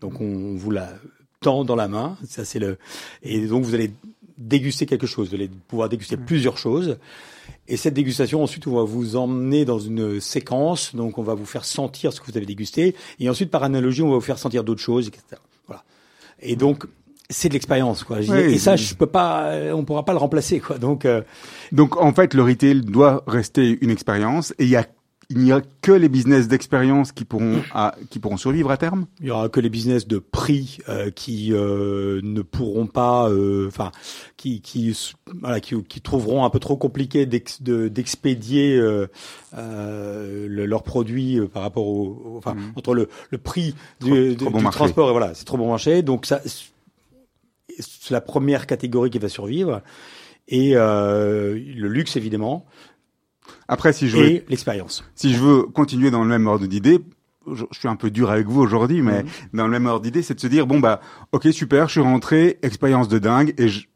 [0.00, 0.90] Donc on vous la
[1.40, 2.76] tend dans la main, ça c'est le,
[3.22, 3.92] et donc vous allez
[4.36, 6.98] déguster quelque chose, vous allez pouvoir déguster plusieurs choses.
[7.68, 10.94] Et cette dégustation, ensuite, on va vous emmener dans une séquence.
[10.94, 12.94] Donc, on va vous faire sentir ce que vous avez dégusté.
[13.18, 15.40] Et ensuite, par analogie, on va vous faire sentir d'autres choses, etc.
[15.66, 15.82] Voilà.
[16.40, 16.84] Et donc,
[17.28, 18.18] c'est de l'expérience, quoi.
[18.18, 20.78] Oui, et ça, je peux pas, on pourra pas le remplacer, quoi.
[20.78, 21.22] Donc, euh,
[21.72, 24.86] Donc en fait, le retail doit rester une expérience et il y a
[25.28, 29.06] il n'y a que les business d'expérience qui pourront à, qui pourront survivre à terme?
[29.20, 33.66] il y aura que les business de prix euh, qui euh, ne pourront pas, euh,
[33.66, 33.90] enfin,
[34.36, 34.96] qui qui
[35.40, 39.08] voilà, qui, qui trouveront un peu trop compliqué d'ex- de- d'expédier euh,
[39.56, 44.36] euh, le- leurs produits par rapport au, enfin, entre le, le prix du, Trop- du-
[44.36, 44.76] trop bon du marché.
[44.78, 46.02] transport et voilà, c'est trop bon marché.
[46.02, 46.40] Donc ça,
[47.78, 49.82] c'est la première catégorie qui va survivre
[50.48, 52.64] et euh, le luxe évidemment
[53.68, 55.04] Après, si je veux, et l'expérience.
[55.14, 57.00] si je veux continuer dans le même ordre d'idée,
[57.52, 59.28] je, je suis un peu dur avec vous aujourd'hui, mais Mhm.
[59.54, 61.00] dans le même ordre d'idée, c'est de se dire bon bah
[61.32, 63.86] ok super, je suis rentré, expérience de dingue et je,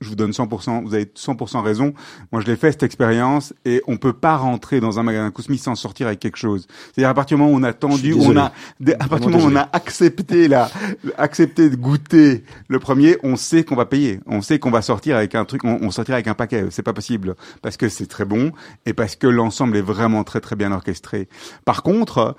[0.00, 1.94] je vous donne 100%, vous avez 100% raison.
[2.32, 5.58] Moi, je l'ai fait cette expérience et on peut pas rentrer dans un magasin Kousmi
[5.58, 6.66] sans sortir avec quelque chose.
[6.92, 8.52] C'est-à-dire à partir du moment où on a tendu, on a,
[8.98, 10.70] à partir du moment où on a accepté la,
[11.18, 14.20] accepté de goûter le premier, on sait qu'on va payer.
[14.26, 16.66] On sait qu'on va sortir avec un truc, on, on sortira avec un paquet.
[16.70, 18.52] C'est pas possible parce que c'est très bon
[18.86, 21.28] et parce que l'ensemble est vraiment très très bien orchestré.
[21.64, 22.36] Par contre,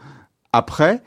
[0.53, 1.01] après,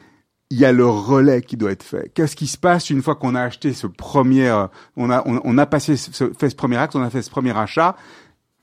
[0.50, 2.10] il y a le relais qui doit être fait.
[2.14, 4.66] Qu'est-ce qui se passe une fois qu'on a acheté ce premier, euh,
[4.96, 7.30] on a, on, on a passé, ce, fait ce premier acte, on a fait ce
[7.30, 7.96] premier achat,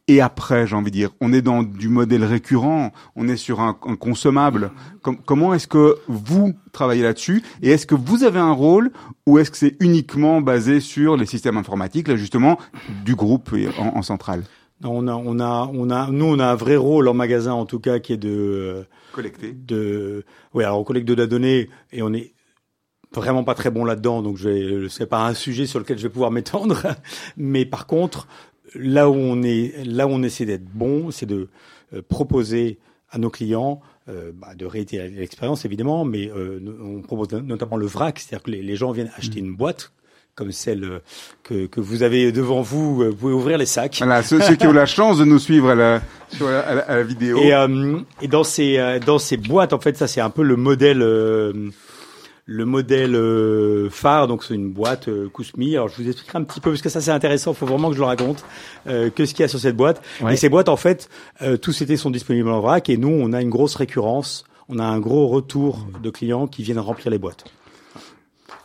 [0.08, 3.62] et après, j'ai envie de dire, on est dans du modèle récurrent, on est sur
[3.62, 4.72] un, un consommable.
[5.04, 8.92] Com- comment est-ce que vous travaillez là-dessus Et est-ce que vous avez un rôle
[9.26, 12.58] ou est-ce que c'est uniquement basé sur les systèmes informatiques, là justement,
[13.06, 14.44] du groupe en, en centrale?
[14.84, 17.66] On a, on a, on a, nous, on a un vrai rôle en magasin, en
[17.66, 19.52] tout cas, qui est de, Collecté.
[19.54, 22.34] de, oui, alors on collecte de la donnée et on est
[23.14, 26.04] vraiment pas très bon là-dedans, donc je vais, c'est pas un sujet sur lequel je
[26.04, 26.82] vais pouvoir m'étendre.
[27.38, 28.28] Mais par contre,
[28.76, 31.50] là où on est, là où on essaie d'être bon, c'est de
[31.94, 37.32] euh, proposer à nos clients euh, bah, de réitérer l'expérience évidemment, mais euh, on propose
[37.34, 39.92] notamment le vrac, c'est-à-dire que les, les gens viennent acheter une boîte
[40.36, 41.00] comme celle euh,
[41.44, 43.98] que, que vous avez devant vous, euh, vous pouvez ouvrir les sacs.
[43.98, 46.76] Voilà, ceux, ceux qui ont la chance de nous suivre à la, sur la, à
[46.76, 47.38] la, à la vidéo.
[47.40, 50.44] Et, euh, et dans ces euh, dans ces boîtes, en fait, ça c'est un peu
[50.44, 51.70] le modèle euh,
[52.46, 54.28] le modèle euh, phare.
[54.28, 55.76] Donc c'est une boîte euh, Kousmi.
[55.76, 57.52] Alors je vous expliquerai un petit peu parce que ça c'est intéressant.
[57.52, 58.44] Il faut vraiment que je le raconte.
[58.88, 60.02] Euh, que ce qu'il y a sur cette boîte.
[60.22, 60.34] Ouais.
[60.34, 61.10] Et ces boîtes, en fait,
[61.42, 62.90] euh, tous ces thés sont disponibles en vrac.
[62.90, 64.44] Et nous, on a une grosse récurrence.
[64.70, 67.44] On a un gros retour de clients qui viennent remplir les boîtes.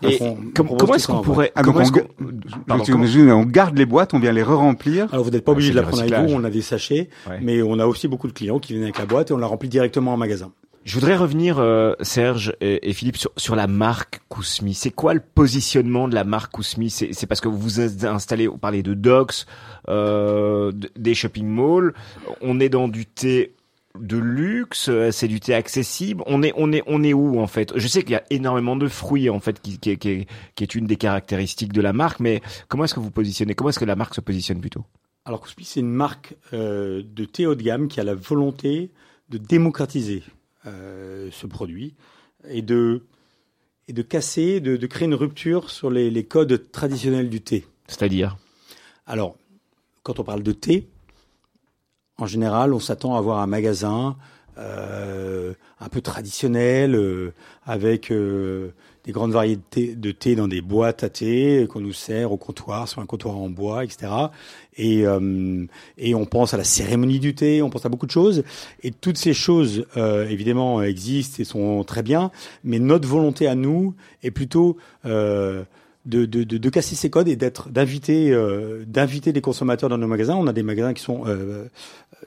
[0.03, 1.91] Et on comment est-ce qu'on pourrait, Ah, comment on
[2.67, 5.09] Pardon, comment- garde les boîtes, on vient les re-remplir.
[5.13, 6.35] Alors vous n'êtes pas obligé c'est de la prendre avec vous.
[6.35, 7.39] On a des sachets, Ouais.
[7.43, 9.47] mais on a aussi beaucoup de clients qui viennent avec la boîte et on la
[9.47, 10.53] remplit directement en magasin.
[10.85, 14.73] Je voudrais revenir, euh, Serge et, et Philippe, sur, sur la marque Kousmi.
[14.73, 16.91] C'est quoi le positionnement de la marque Kousmi?
[16.91, 19.47] C'est c'est parce que vous vous êtes installé, vous parlez de docks,
[19.89, 21.93] euh, des shopping malls.
[22.41, 23.53] On est dans du thé
[24.01, 26.23] de luxe, euh, c'est du thé accessible.
[26.27, 27.73] On est, on est, on est où en fait?
[27.77, 30.65] Je sais qu'il y a énormément de fruits en fait, qui, qui, qui, est, qui
[30.65, 32.21] est une des caractéristiques de la marque.
[32.21, 34.85] Mais comment est-ce que vous positionnez Comment est-ce que la marque se positionne plutôt?
[35.25, 38.91] Alors Kouspi, c'est une marque euh, de thé haut de gamme qui a la volonté
[39.29, 40.23] de démocratiser
[40.67, 41.95] euh, ce produit
[42.49, 43.03] et de,
[43.89, 47.65] et de casser, de, de créer une rupture sur les, les codes traditionnels du thé.
[47.89, 48.37] C'est-à-dire?
[49.05, 49.37] Alors,
[50.05, 50.87] quand on parle de thé,
[52.19, 54.17] en général, on s'attend à avoir un magasin
[54.59, 57.33] euh, un peu traditionnel, euh,
[57.67, 58.73] avec euh,
[59.05, 62.89] des grandes variétés de thé dans des boîtes à thé qu'on nous sert au comptoir,
[62.89, 64.09] sur un comptoir en bois, etc.
[64.77, 65.65] Et, euh,
[65.97, 68.43] et on pense à la cérémonie du thé, on pense à beaucoup de choses.
[68.83, 72.31] Et toutes ces choses, euh, évidemment, existent et sont très bien.
[72.65, 75.65] Mais notre volonté à nous est plutôt euh,
[76.07, 80.07] de, de, de, casser ces codes et d'être d'inviter euh, d'inviter les consommateurs dans nos
[80.07, 80.37] magasins.
[80.37, 81.67] On a des magasins qui sont euh,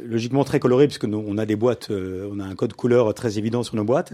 [0.04, 3.14] logiquement très colorés puisque nous, on a des boîtes, euh, on a un code couleur
[3.14, 4.14] très évident sur nos boîtes,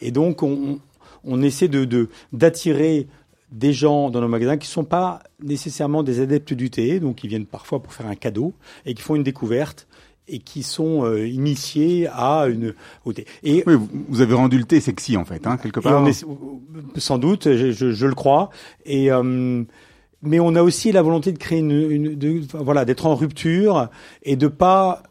[0.00, 0.78] et donc on,
[1.24, 3.06] on essaie de de- d'attirer
[3.52, 7.28] des gens dans nos magasins qui sont pas nécessairement des adeptes du thé, donc qui
[7.28, 8.52] viennent parfois pour faire un cadeau
[8.84, 9.86] et qui font une découverte
[10.26, 13.26] et qui sont euh, initiés à une au thé.
[13.44, 13.74] Et, Oui,
[14.08, 16.06] vous, avez rendu le thé sexy en fait, hein, quelque part.
[16.08, 16.24] est,
[16.96, 18.50] sans doute, je, je, je le crois.
[18.86, 19.62] Et euh,
[20.22, 23.14] mais on a aussi la volonté de créer une, une de, enfin, voilà, d'être en
[23.14, 23.88] rupture
[24.22, 25.02] et de pas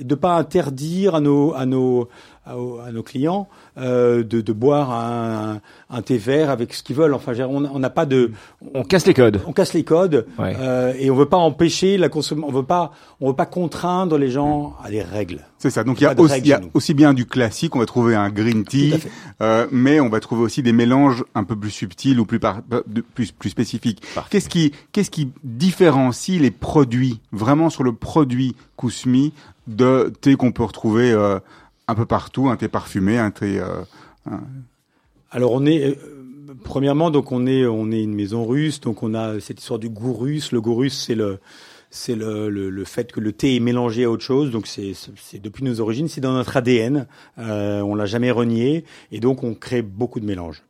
[0.00, 2.08] de pas interdire à nos à nos
[2.44, 6.96] à, à nos clients euh, de, de boire un, un thé vert avec ce qu'ils
[6.96, 7.14] veulent.
[7.14, 8.32] Enfin, on on n'a pas de
[8.74, 9.40] On casse les codes.
[9.46, 10.56] on casse les codes Ouais.
[10.58, 12.48] euh, et on veut pas empêcher la consommation.
[12.48, 15.40] On veut pas on veut pas contraindre les gens à des règles.
[15.58, 15.84] C'est ça.
[15.84, 16.70] Donc il y a, aussi, règles il y a chez nous.
[16.74, 18.94] aussi bien du classique, on va trouver un green tea,
[19.40, 22.62] euh, mais on va trouver aussi des mélanges un peu plus subtils ou plus par-
[23.14, 24.02] plus plus spécifiques.
[24.30, 29.32] Qu'est-ce qui qu'est-ce qui différencie les produits vraiment sur le produit Kousmi
[29.68, 31.38] de thé qu'on peut retrouver euh,
[31.88, 33.82] un peu partout, un thé parfumé, un thé euh,
[35.30, 35.94] Alors on est euh,
[36.64, 39.88] premièrement donc on est on est une maison russe donc on a cette histoire du
[39.88, 40.52] goût russe.
[40.52, 41.38] Le goût russe c'est le
[41.94, 44.50] c'est le, le, fait que le thé est mélangé à autre chose.
[44.50, 44.94] Donc c'est
[45.42, 47.06] depuis nos origines, c'est dans notre ADN.
[47.38, 50.62] Euh, on l'a jamais renié et donc on crée beaucoup de mélanges.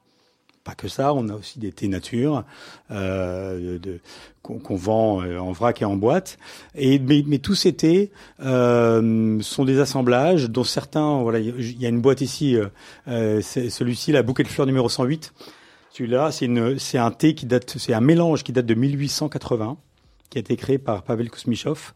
[0.64, 2.44] Pas que ça, on a aussi des thés nature
[2.92, 4.00] euh, de- de-
[4.42, 6.38] qu'on vend euh, en vrac et en boîte.
[6.76, 8.12] Et mais, tous ces thés
[8.44, 12.56] euh, sont des assemblages dont certains, voilà, il y a une boîte ici,
[13.08, 15.32] euh, celui-ci, la bouquet de fleurs numéro 108.
[15.90, 19.76] Celui-là, c'est un thé qui date, c'est un mélange qui date de 1880,
[20.30, 21.92] qui a été créé par Pavel Kusmichov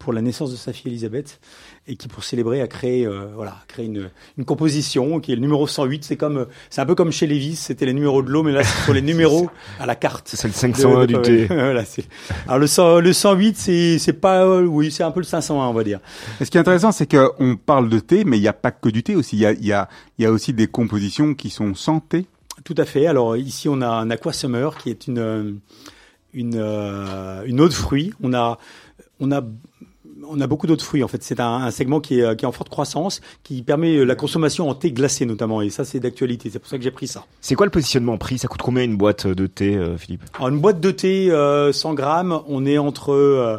[0.00, 1.38] pour la naissance de sa fille Elisabeth
[1.86, 5.34] et qui pour célébrer a créé euh, voilà a créé une, une composition qui est
[5.36, 8.22] le numéro 108 c'est comme euh, c'est un peu comme chez Lévis c'était les numéros
[8.22, 9.48] de l'eau mais là ce sont les numéros
[9.78, 11.44] à la carte C'est le 501 de- du de- thé.
[11.48, 12.08] voilà, c'est-
[12.46, 15.68] alors le 100 le 108 c'est c'est pas euh, oui c'est un peu le 501
[15.68, 16.00] on va dire
[16.40, 18.70] Et ce qui est intéressant, c'est qu'on parle de thé, mais il n'y a pas
[18.70, 19.36] que du thé aussi.
[19.36, 19.88] Il y a, il y, a,
[20.18, 22.26] il y a aussi des compositions qui sont sans thé.
[22.64, 23.06] Tout à fait.
[23.06, 25.60] Alors ici, on a un Aqua Summer qui est une
[26.32, 26.56] une
[27.46, 28.12] une eau de fruits.
[28.22, 28.58] On a
[29.20, 29.42] on a
[30.30, 31.22] on a beaucoup d'autres fruits en fait.
[31.22, 34.68] C'est un, un segment qui est, qui est en forte croissance, qui permet la consommation
[34.68, 35.62] en thé glacé notamment.
[35.62, 36.50] Et ça, c'est d'actualité.
[36.50, 37.24] C'est pour ça que j'ai pris ça.
[37.40, 38.38] C'est quoi le positionnement prix?
[38.38, 40.22] Ça coûte combien une boîte de thé, euh, Philippe?
[40.34, 43.58] Alors, une boîte de thé euh, 100 grammes, on est entre euh,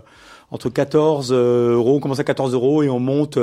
[0.51, 3.39] entre 14 euros, on commence à 14 euros et on monte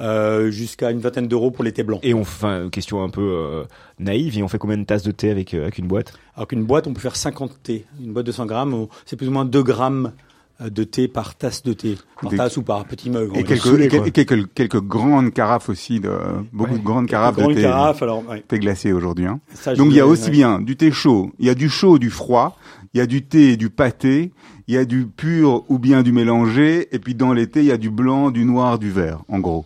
[0.00, 2.00] euh, jusqu'à une vingtaine d'euros pour les thés blancs.
[2.02, 3.64] Et on, enfin, question un peu euh,
[4.00, 6.14] naïve, et on fait combien de tasses de thé avec, euh, avec une boîte?
[6.34, 7.84] Alors qu'une boîte, on peut faire 50 thés.
[8.02, 10.27] Une boîte de 100 grammes, c'est plus ou moins 2 grammes euh,
[10.60, 11.96] de thé par tasse de thé.
[12.20, 13.30] Par Des- tasse ou par petit mug.
[13.36, 16.10] Et quelques, et quelques, quelques, grandes carafes aussi, de,
[16.52, 16.78] beaucoup Ouais.
[16.78, 18.42] de grandes carafes de thé, carafe, alors, ouais.
[18.46, 19.26] thé glacé aujourd'hui.
[19.26, 19.40] Hein.
[19.54, 20.30] Ça, Donc il y a aussi ouais.
[20.30, 22.56] bien du thé chaud, il y a du chaud, du froid,
[22.92, 24.32] il y a du thé et du pâté,
[24.66, 27.72] il y a du pur ou bien du mélangé, et puis dans thés, il y
[27.72, 29.64] a du blanc, du noir, du vert, en gros.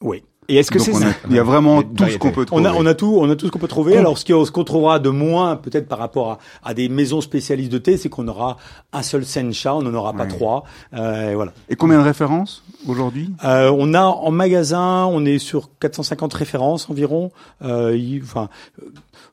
[0.00, 0.22] Oui.
[0.48, 2.08] Et est-ce que c'est on ça il y a vraiment Il y a une tout
[2.12, 2.66] ce qu'on peut On trouver.
[2.66, 3.96] a, on a tout, on a tout ce qu'on peut trouver.
[3.96, 7.78] Alors, ce qu'on trouvera de moins, peut-être par rapport à, à des maisons spécialistes de
[7.78, 8.56] thé, c'est qu'on aura
[8.92, 10.28] un seul sencha, on n'en aura pas Ouais.
[10.28, 10.64] trois.
[10.94, 11.52] Euh, et voilà.
[11.68, 13.30] Et combien de références aujourd'hui?
[13.44, 17.30] Euh, on a en magasin, on est sur 450 références environ.
[17.62, 18.48] Euh, il- enfin,
[18.82, 18.86] euh,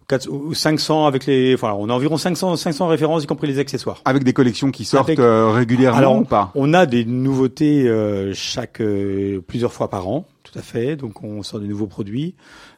[0.07, 1.53] 4 ou 500 avec les.
[1.55, 4.01] Enfin, on a environ 500, 500 références, y compris les accessoires.
[4.05, 6.51] Avec des collections qui sortent Avec- euh, régulièrement Alors, ou pas?
[6.55, 10.95] On a des nouveautés euh, chaque euh, plusieurs fois par an, tout à fait.
[10.95, 12.35] Donc on sort des nouveaux produits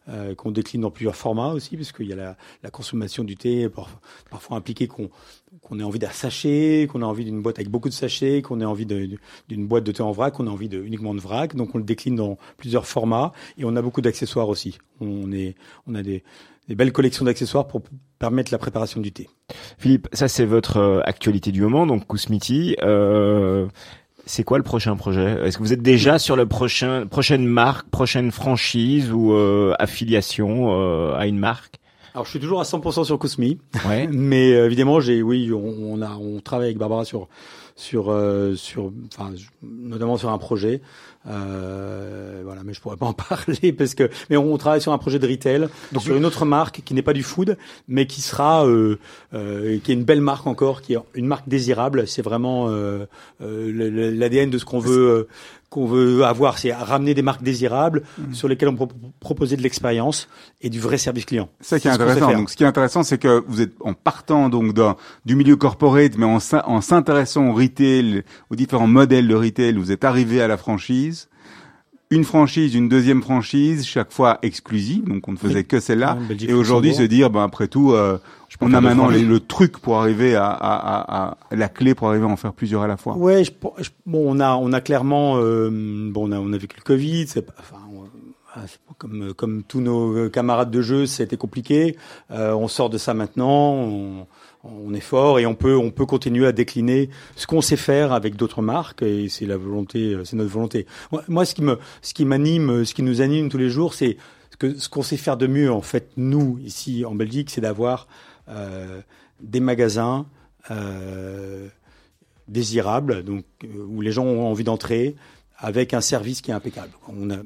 [0.10, 4.00] euh, qu'on décline dans plusieurs formats aussi, parce y a la, consommation du thé par-
[4.30, 5.10] parfois impliquée qu'on
[5.62, 8.60] qu'on ait envie d'un sachet, qu'on a envie d'une boîte avec beaucoup de sachets, qu'on
[8.60, 11.56] ait envie d'une boîte de thé en vrac, qu'on a envie de, uniquement de vrac.
[11.56, 14.80] Donc on le décline dans plusieurs formats et on a beaucoup d'accessoires aussi.
[15.00, 15.56] On est
[15.86, 16.24] on a des,
[16.68, 17.82] des belles collections d'accessoires pour
[18.20, 19.30] permettre la préparation du thé.
[19.78, 22.76] Philippe, ça c'est votre euh, actualité du moment, donc Kousmiti.
[22.82, 23.68] Euh,
[24.26, 25.38] c'est quoi le prochain projet?
[25.44, 30.80] Est-ce que vous êtes déjà sur le prochain prochaine marque, prochaine franchise ou euh, affiliation
[30.80, 31.80] euh, à une marque?
[32.14, 33.58] Alors je suis toujours à 100% sur Cosmi.
[33.88, 34.08] Ouais.
[34.12, 37.28] Mais euh, évidemment, j'ai, oui, on, on a, on travaille avec Barbara sur,
[37.76, 40.82] sur, euh, sur, enfin, notamment sur un projet.
[41.26, 44.98] Euh, voilà, mais je pourrais pas en parler parce que, mais on, travaille sur un
[44.98, 45.68] projet de retail,
[46.00, 47.58] sur une autre marque qui n'est pas du food,
[47.88, 49.00] mais qui sera, euh,
[49.34, 52.08] euh, qui est une belle marque encore, qui est une marque désirable.
[52.08, 53.06] C'est vraiment euh,
[53.40, 55.28] l'ADN de ce qu'on veut.
[55.74, 58.88] Qu'on veut avoir, c'est ramener des marques désirables sur lesquelles on peut
[59.20, 60.28] proposer de l'expérience
[60.62, 61.50] et du vrai service client.
[61.60, 62.32] Ça qui est C'est intéressant.
[62.32, 64.96] Donc, ce qui est intéressant, c'est que vous êtes en partant donc d'un-
[65.26, 70.04] du milieu corporate, mais en s'intéressant au retail, aux différents modèles de retail, vous êtes
[70.04, 71.28] arrivé à la franchise.
[72.14, 75.66] Une franchise, une deuxième franchise, chaque fois exclusive, donc on ne faisait Oui.
[75.66, 76.18] que celle-là.
[76.48, 78.18] Et aujourd'hui, se dire, ben après tout, euh,
[78.62, 82.10] on a maintenant les- le truc pour arriver à, à, à, à- la clé pour
[82.10, 83.16] arriver à en faire plusieurs à la fois.
[83.18, 83.52] Ouais, je,
[83.82, 85.70] je- bon, on a, on a clairement, euh,
[86.12, 88.04] bon, on a, on a vécu le Covid, c'est pas, enfin, on-
[88.56, 88.60] ah,
[89.00, 91.98] comme, comme tous nos camarades de jeu, c'était compliqué.
[92.30, 93.74] on sort de ça maintenant.
[93.74, 94.28] On,
[94.64, 98.14] on est fort et on peut on peut continuer à décliner ce qu'on sait faire
[98.14, 100.86] avec d'autres marques et c'est la volonté c'est notre volonté.
[101.28, 104.18] Moi, ce qui me ce qui m'anime ce qui nous anime tous les jours c'est
[104.60, 108.08] que ce qu'on sait faire de mieux en fait nous ici en Belgique c'est d'avoir
[108.50, 109.02] euh,
[109.42, 110.26] des magasins
[110.72, 111.68] euh,
[112.48, 115.16] désirables donc euh, où les gens ont envie d'entrer
[115.58, 116.92] avec un service qui est impeccable.
[117.08, 117.38] On a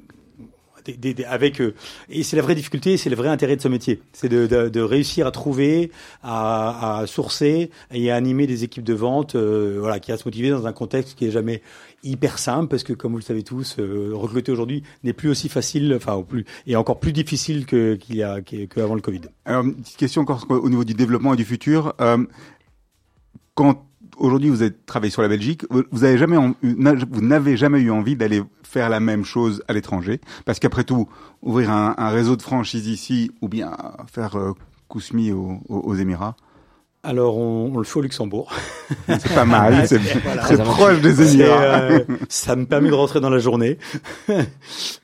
[1.28, 1.74] avec eux.
[2.10, 4.70] Et c'est la vraie difficulté, c'est le vrai intérêt de ce métier, c'est de, de,
[4.70, 5.92] de, réussir à trouver,
[6.24, 10.28] à, à, sourcer et à animer des équipes de vente, euh, voilà, qui à se
[10.28, 11.62] motiver dans un contexte qui est jamais
[12.04, 15.50] hyper simple parce que comme vous le savez tous, euh, recruter aujourd'hui n'est plus aussi
[15.50, 19.22] facile, enfin plus et encore plus difficile que qu'il y a qu'avant le Covid.
[19.46, 21.94] Alors, une petite question encore au niveau du développement et du futur.
[22.02, 22.24] Euh,
[24.18, 28.16] aujourd'hui vous avez travaillé sur la Belgique, vous avez jamais, vous n'avez jamais eu envie
[28.16, 31.08] d'aller faire la même chose à l'étranger, parce qu'après tout,
[31.42, 33.76] ouvrir un, un, réseau de franchise ici ou bien
[34.12, 34.54] faire euh,
[34.88, 36.36] Kousmi aux, aux, Émirats?
[37.04, 38.52] Alors, on, on, le fait au Luxembourg.
[39.08, 41.82] C'est pas mal, c'est très proche des Émirats.
[41.82, 43.78] Euh, ça me permet de rentrer dans la journée.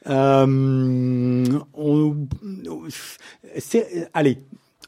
[0.09, 2.15] euh, on,
[4.13, 4.37] allez,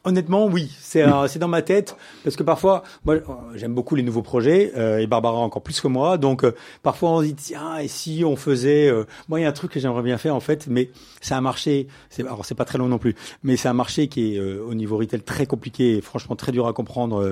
[0.06, 3.16] Honnêtement, oui, c'est euh, c'est dans ma tête parce que parfois, moi,
[3.56, 6.16] j'aime beaucoup les nouveaux projets euh, et Barbara encore plus que moi.
[6.16, 6.54] Donc euh,
[6.84, 8.88] parfois on se dit tiens et si on faisait,
[9.28, 10.90] moi il y a un truc que j'aimerais bien faire en fait, mais
[11.20, 14.06] c'est un marché, c'est alors c'est pas très long non plus, mais c'est un marché
[14.06, 17.28] qui est au niveau retail très compliqué, et franchement très dur à comprendre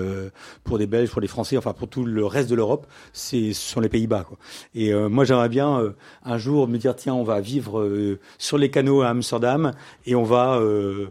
[0.64, 3.70] pour des Belges, pour les Français, enfin pour tout le reste de l'Europe, c'est ce
[3.72, 4.36] sont les Pays-Bas quoi.
[4.74, 5.94] Et moi j'aimerais bien
[6.24, 9.74] un jour me dire tiens on va vivre sur les canaux à Amsterdam
[10.06, 11.10] et on va euh,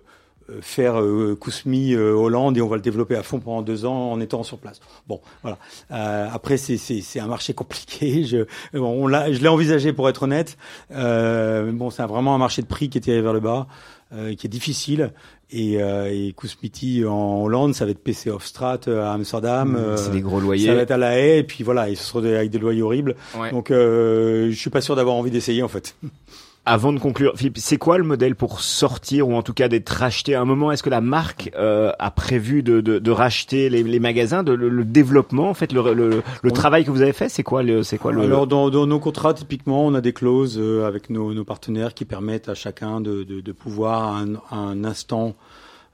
[0.62, 4.12] faire euh, Kousmi euh, Hollande et on va le développer à fond pendant deux ans
[4.12, 4.80] en étant sur place.
[5.08, 5.58] Bon, voilà.
[5.92, 8.24] Euh, après, c'est, un marché compliqué.
[8.24, 10.58] Je, bon, on je l'ai envisagé pour être honnête.
[10.92, 13.68] Euh, bon, c'est vraiment un marché de prix qui est tiré vers le bas,
[14.14, 15.12] euh, qui est difficile.
[15.56, 19.74] Et, et Kousmiti en Hollande, ça va être PC Hofstrat à Amsterdam.
[19.74, 20.66] Mmh, c'est des gros loyers.
[20.66, 22.82] Ça va être à La Haye, et puis voilà, et ce sera avec des loyers
[22.82, 23.16] horribles.
[23.40, 23.52] Ouais.
[23.52, 25.96] Donc, je suis pas sûr d'avoir envie d'essayer en fait.
[26.66, 29.90] Avant de conclure, Philippe, c'est quoi le modèle pour sortir ou en tout cas d'être
[29.90, 30.72] racheté à un moment?
[30.72, 34.54] Est-ce que la marque euh, a prévu de, de, de racheter les, les, magasins, de,
[34.54, 37.84] le, développement, en fait, le, le, le travail que vous avez fait, c'est quoi le,
[37.84, 41.10] c'est quoi le Alors dans, dans, nos contrats, typiquement, on a des clauses euh, avec
[41.10, 45.36] nos, nos partenaires qui permettent à chacun de, de, de pouvoir à un, un instant,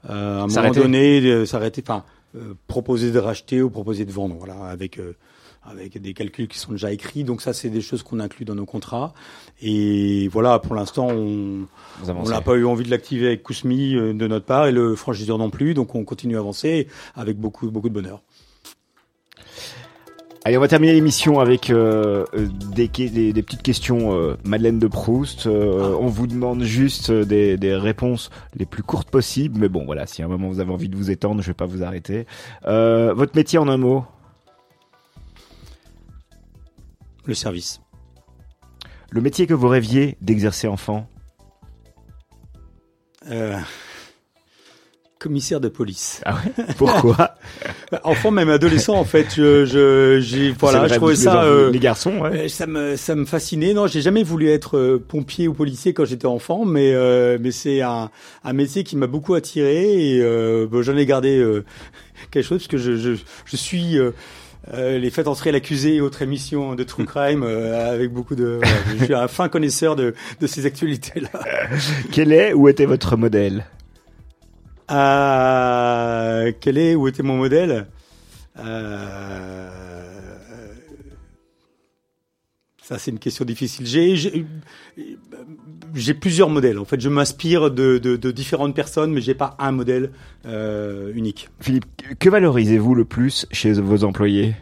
[0.08, 2.04] euh, à un moment donné, s'arrêter, enfin,
[2.36, 5.00] euh, proposer de racheter ou proposer de vendre, voilà, avec
[5.62, 7.24] avec des calculs qui sont déjà écrits.
[7.24, 9.12] Donc ça, c'est des choses qu'on inclut dans nos contrats.
[9.60, 11.66] Et voilà, pour l'instant, on
[12.06, 15.38] n'a pas eu envie de l'activer avec Kousmi euh, de notre part et le franchiseur
[15.38, 15.74] non plus.
[15.74, 18.22] Donc on continue à avancer avec beaucoup, beaucoup de bonheur.
[20.42, 22.24] Allez, on va terminer l'émission avec euh,
[22.74, 25.46] des, des, des, petites questions euh, Madeleine de Proust.
[25.46, 25.98] Euh, ah.
[26.00, 30.22] On vous demande juste des, des, réponses les plus courtes possibles, mais bon, voilà, si
[30.22, 32.24] à un moment vous avez envie de vous étendre, je vais pas vous arrêter.
[32.64, 34.06] votre métier en un mot?
[37.24, 37.80] Le service.
[39.10, 41.08] Le métier que vous rêviez d'exercer enfant
[43.30, 43.58] euh,
[45.20, 46.22] Commissaire de police.
[46.24, 46.64] Ah ouais?
[46.78, 47.34] Pourquoi?
[48.04, 51.44] Enfant, même adolescent, en fait, je, voilà, je trouvais ça.
[51.44, 52.46] Euh, les garçons, ouais.
[52.46, 53.74] Euh, ça me, ça me fascinait.
[53.74, 56.94] Non, j'ai jamais voulu être euh, pompier ou policier quand j'étais enfant, mais
[57.38, 58.10] mais c'est un,
[58.44, 61.44] un métier qui m'a beaucoup attiré et j'en ai gardé
[62.30, 63.12] quelque chose parce que je, je,
[63.44, 63.98] je suis
[64.72, 68.60] euh, les faites entrer l'accusé et autres émissions de True Crime euh, avec beaucoup de...
[68.98, 71.30] je suis un fin connaisseur de, de ces actualités-là.
[72.12, 73.64] Quel est ou était votre modèle
[74.90, 77.86] euh, Quel est ou était mon modèle?
[78.58, 79.70] Euh,
[82.90, 83.86] Ça, c'est une question difficile.
[85.94, 86.76] J'ai plusieurs modèles.
[86.76, 90.10] En fait, je m'inspire de, de, de, différentes personnes, mais j'ai pas un modèle
[90.44, 91.50] euh, unique.
[91.60, 91.84] Philippe,
[92.18, 94.56] que valorisez-vous le plus chez vos employés?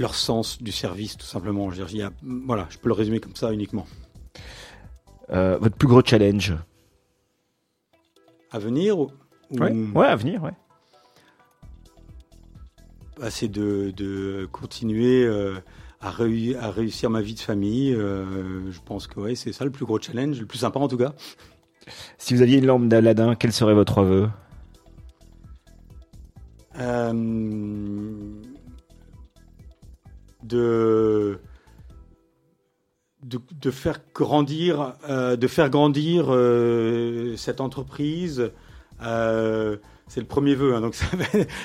[0.00, 1.70] Leur sens du service, tout simplement.
[1.70, 3.86] Je, dire, voilà, je peux le résumer comme ça uniquement.
[5.30, 6.52] Euh, votre plus gros challenge?
[8.50, 9.12] À venir ou...
[9.52, 9.72] ouais.
[9.94, 10.50] ouais, à venir, ouais.
[13.18, 15.54] Bah, c'est de, de, continuer euh,
[16.00, 17.94] à, à, réussir ma vie de famille.
[17.94, 20.88] Euh, je pense que ouais, c'est ça le plus gros challenge, le plus sympa en
[20.88, 21.12] tout cas.
[22.18, 24.28] Si vous aviez une lampe d'Aladin, quel serait votre vœu
[26.80, 27.12] euh,
[30.42, 31.38] de,
[33.22, 36.26] de, de, faire grandir, de faire grandir
[37.38, 38.50] cette entreprise,
[39.02, 39.76] euh,
[40.06, 41.06] c'est le premier vœu, hein, donc ça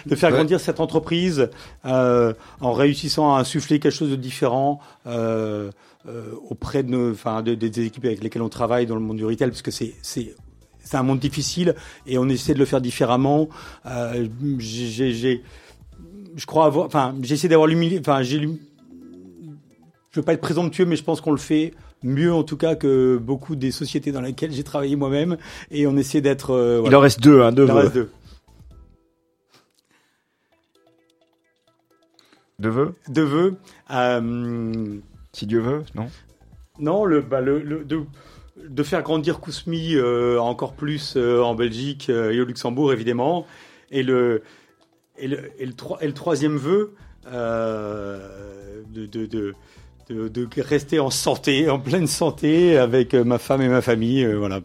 [0.06, 0.36] de faire Ouais.
[0.38, 1.50] grandir cette entreprise
[1.86, 5.70] euh, en réussissant à insuffler quelque chose de différent euh,
[6.08, 9.02] euh, auprès de, nos, enfin, de- de- des équipes avec lesquelles on travaille dans le
[9.02, 10.34] monde du retail, parce que c'est c'est
[10.82, 11.76] c'est un monde difficile
[12.08, 13.48] et on essaie de le faire différemment.
[14.58, 15.44] J'ai,
[16.36, 18.48] je crois avoir, enfin, j'essaie d'avoir l'humilité, enfin, j'ai, je
[20.20, 23.18] veux pas être présomptueux, mais je pense qu'on le fait mieux en tout cas que
[23.18, 25.38] beaucoup des sociétés dans lesquelles j'ai travaillé moi-même
[25.70, 26.52] et on essaie d'être.
[26.54, 28.10] euh, Il en reste deux, hein, deux Il en reste deux.
[32.60, 33.56] Deux vœux Deux vœux.
[33.92, 34.98] Euh,
[35.34, 36.08] Si Dieu veut, non
[36.80, 38.04] non, le, bah, le, le- de,
[38.68, 43.46] de faire grandir Kousmi euh, encore plus euh, en Belgique et au Luxembourg, évidemment.
[43.92, 44.44] Et le,
[45.18, 46.96] et le, et le, et le troisième vœu,
[47.26, 49.54] de, de, de,
[50.10, 54.24] de, de rester en santé, en pleine santé, avec ma femme et ma famille.
[54.24, 54.62] euh, voilà.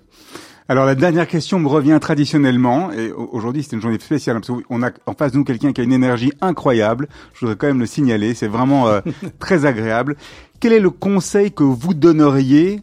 [0.69, 4.49] Alors la dernière question me revient traditionnellement et au- aujourd'hui c'est une journée spéciale parce
[4.63, 7.09] qu'on a en face de nous quelqu'un qui a une énergie incroyable.
[7.35, 9.01] Je voudrais quand même le signaler, c'est vraiment euh,
[9.39, 10.17] très agréable.
[10.61, 12.81] Quel est le conseil que vous donneriez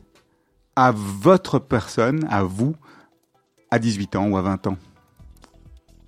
[0.76, 2.76] à votre personne, à vous,
[3.72, 4.78] à 18 ans ou à 20 ans?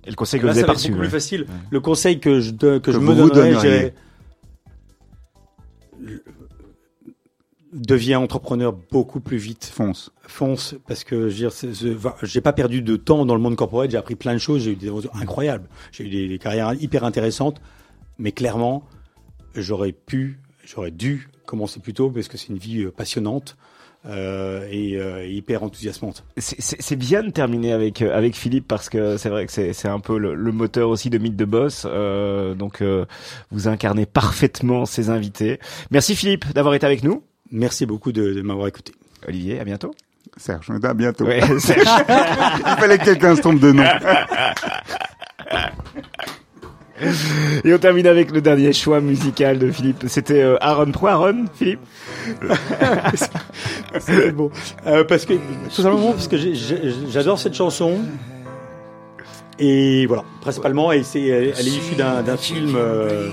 [0.06, 0.88] Et le conseil que Là, vous ça avez reçu.
[0.88, 1.10] beaucoup plus ouais.
[1.10, 1.46] facile.
[1.70, 3.94] Le conseil que je, don- que je vous me donnerais,
[7.74, 9.64] deviens entrepreneur beaucoup plus vite.
[9.64, 10.12] Fonce.
[10.26, 14.32] fonce parce que j'ai pas perdu de temps dans le monde corporate, j'ai appris plein
[14.32, 17.60] de choses, j'ai eu des incroyables, j'ai eu des, des carrières hyper intéressantes,
[18.18, 18.84] mais clairement,
[19.56, 23.56] j'aurais pu, j'aurais dû commencer plus tôt parce que c'est une vie euh, passionnante
[24.06, 26.24] euh, et euh, hyper enthousiasmante.
[26.36, 29.88] C'est- bien de terminer avec euh, avec Philippe parce que c'est vrai que c'est c'est
[29.88, 31.86] un peu le, le moteur aussi de Mythe de Boss.
[31.86, 33.04] Euh, donc euh,
[33.50, 35.58] vous incarnez parfaitement ces invités.
[35.90, 37.22] Merci Philippe d'avoir été avec nous.
[37.50, 38.92] Merci beaucoup de, de m'avoir écouté.
[39.26, 39.94] Olivier, à bientôt.
[40.36, 41.24] Serge, à bientôt.
[41.24, 41.86] Ouais, Serge.
[42.08, 43.84] Il fallait que quelqu'un se trompe de nom.
[47.64, 50.04] Et on termine avec le dernier choix musical de Philippe.
[50.06, 50.90] C'était euh, Aaron.
[50.92, 51.80] Pourquoi Aaron, Philippe
[54.00, 54.50] C'est bon.
[54.86, 56.36] Euh, parce que, tout simplement parce que
[57.10, 58.00] j'adore cette chanson.
[59.58, 63.30] Et voilà, principalement, et c'est, elle, est issue d'un d'un film, euh,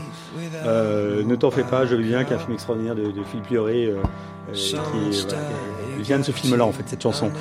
[0.65, 3.49] euh, Ne t'en fais pas, je viens, qui est un film extraordinaire de, de Philippe
[3.49, 3.97] Lioré, euh,
[4.49, 5.43] euh, qui, est, voilà,
[5.97, 7.31] qui vient de ce film-là, en fait, cette chanson.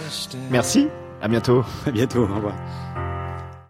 [0.50, 0.88] Merci.
[1.22, 1.64] À bientôt.
[1.86, 2.54] À bientôt, au revoir.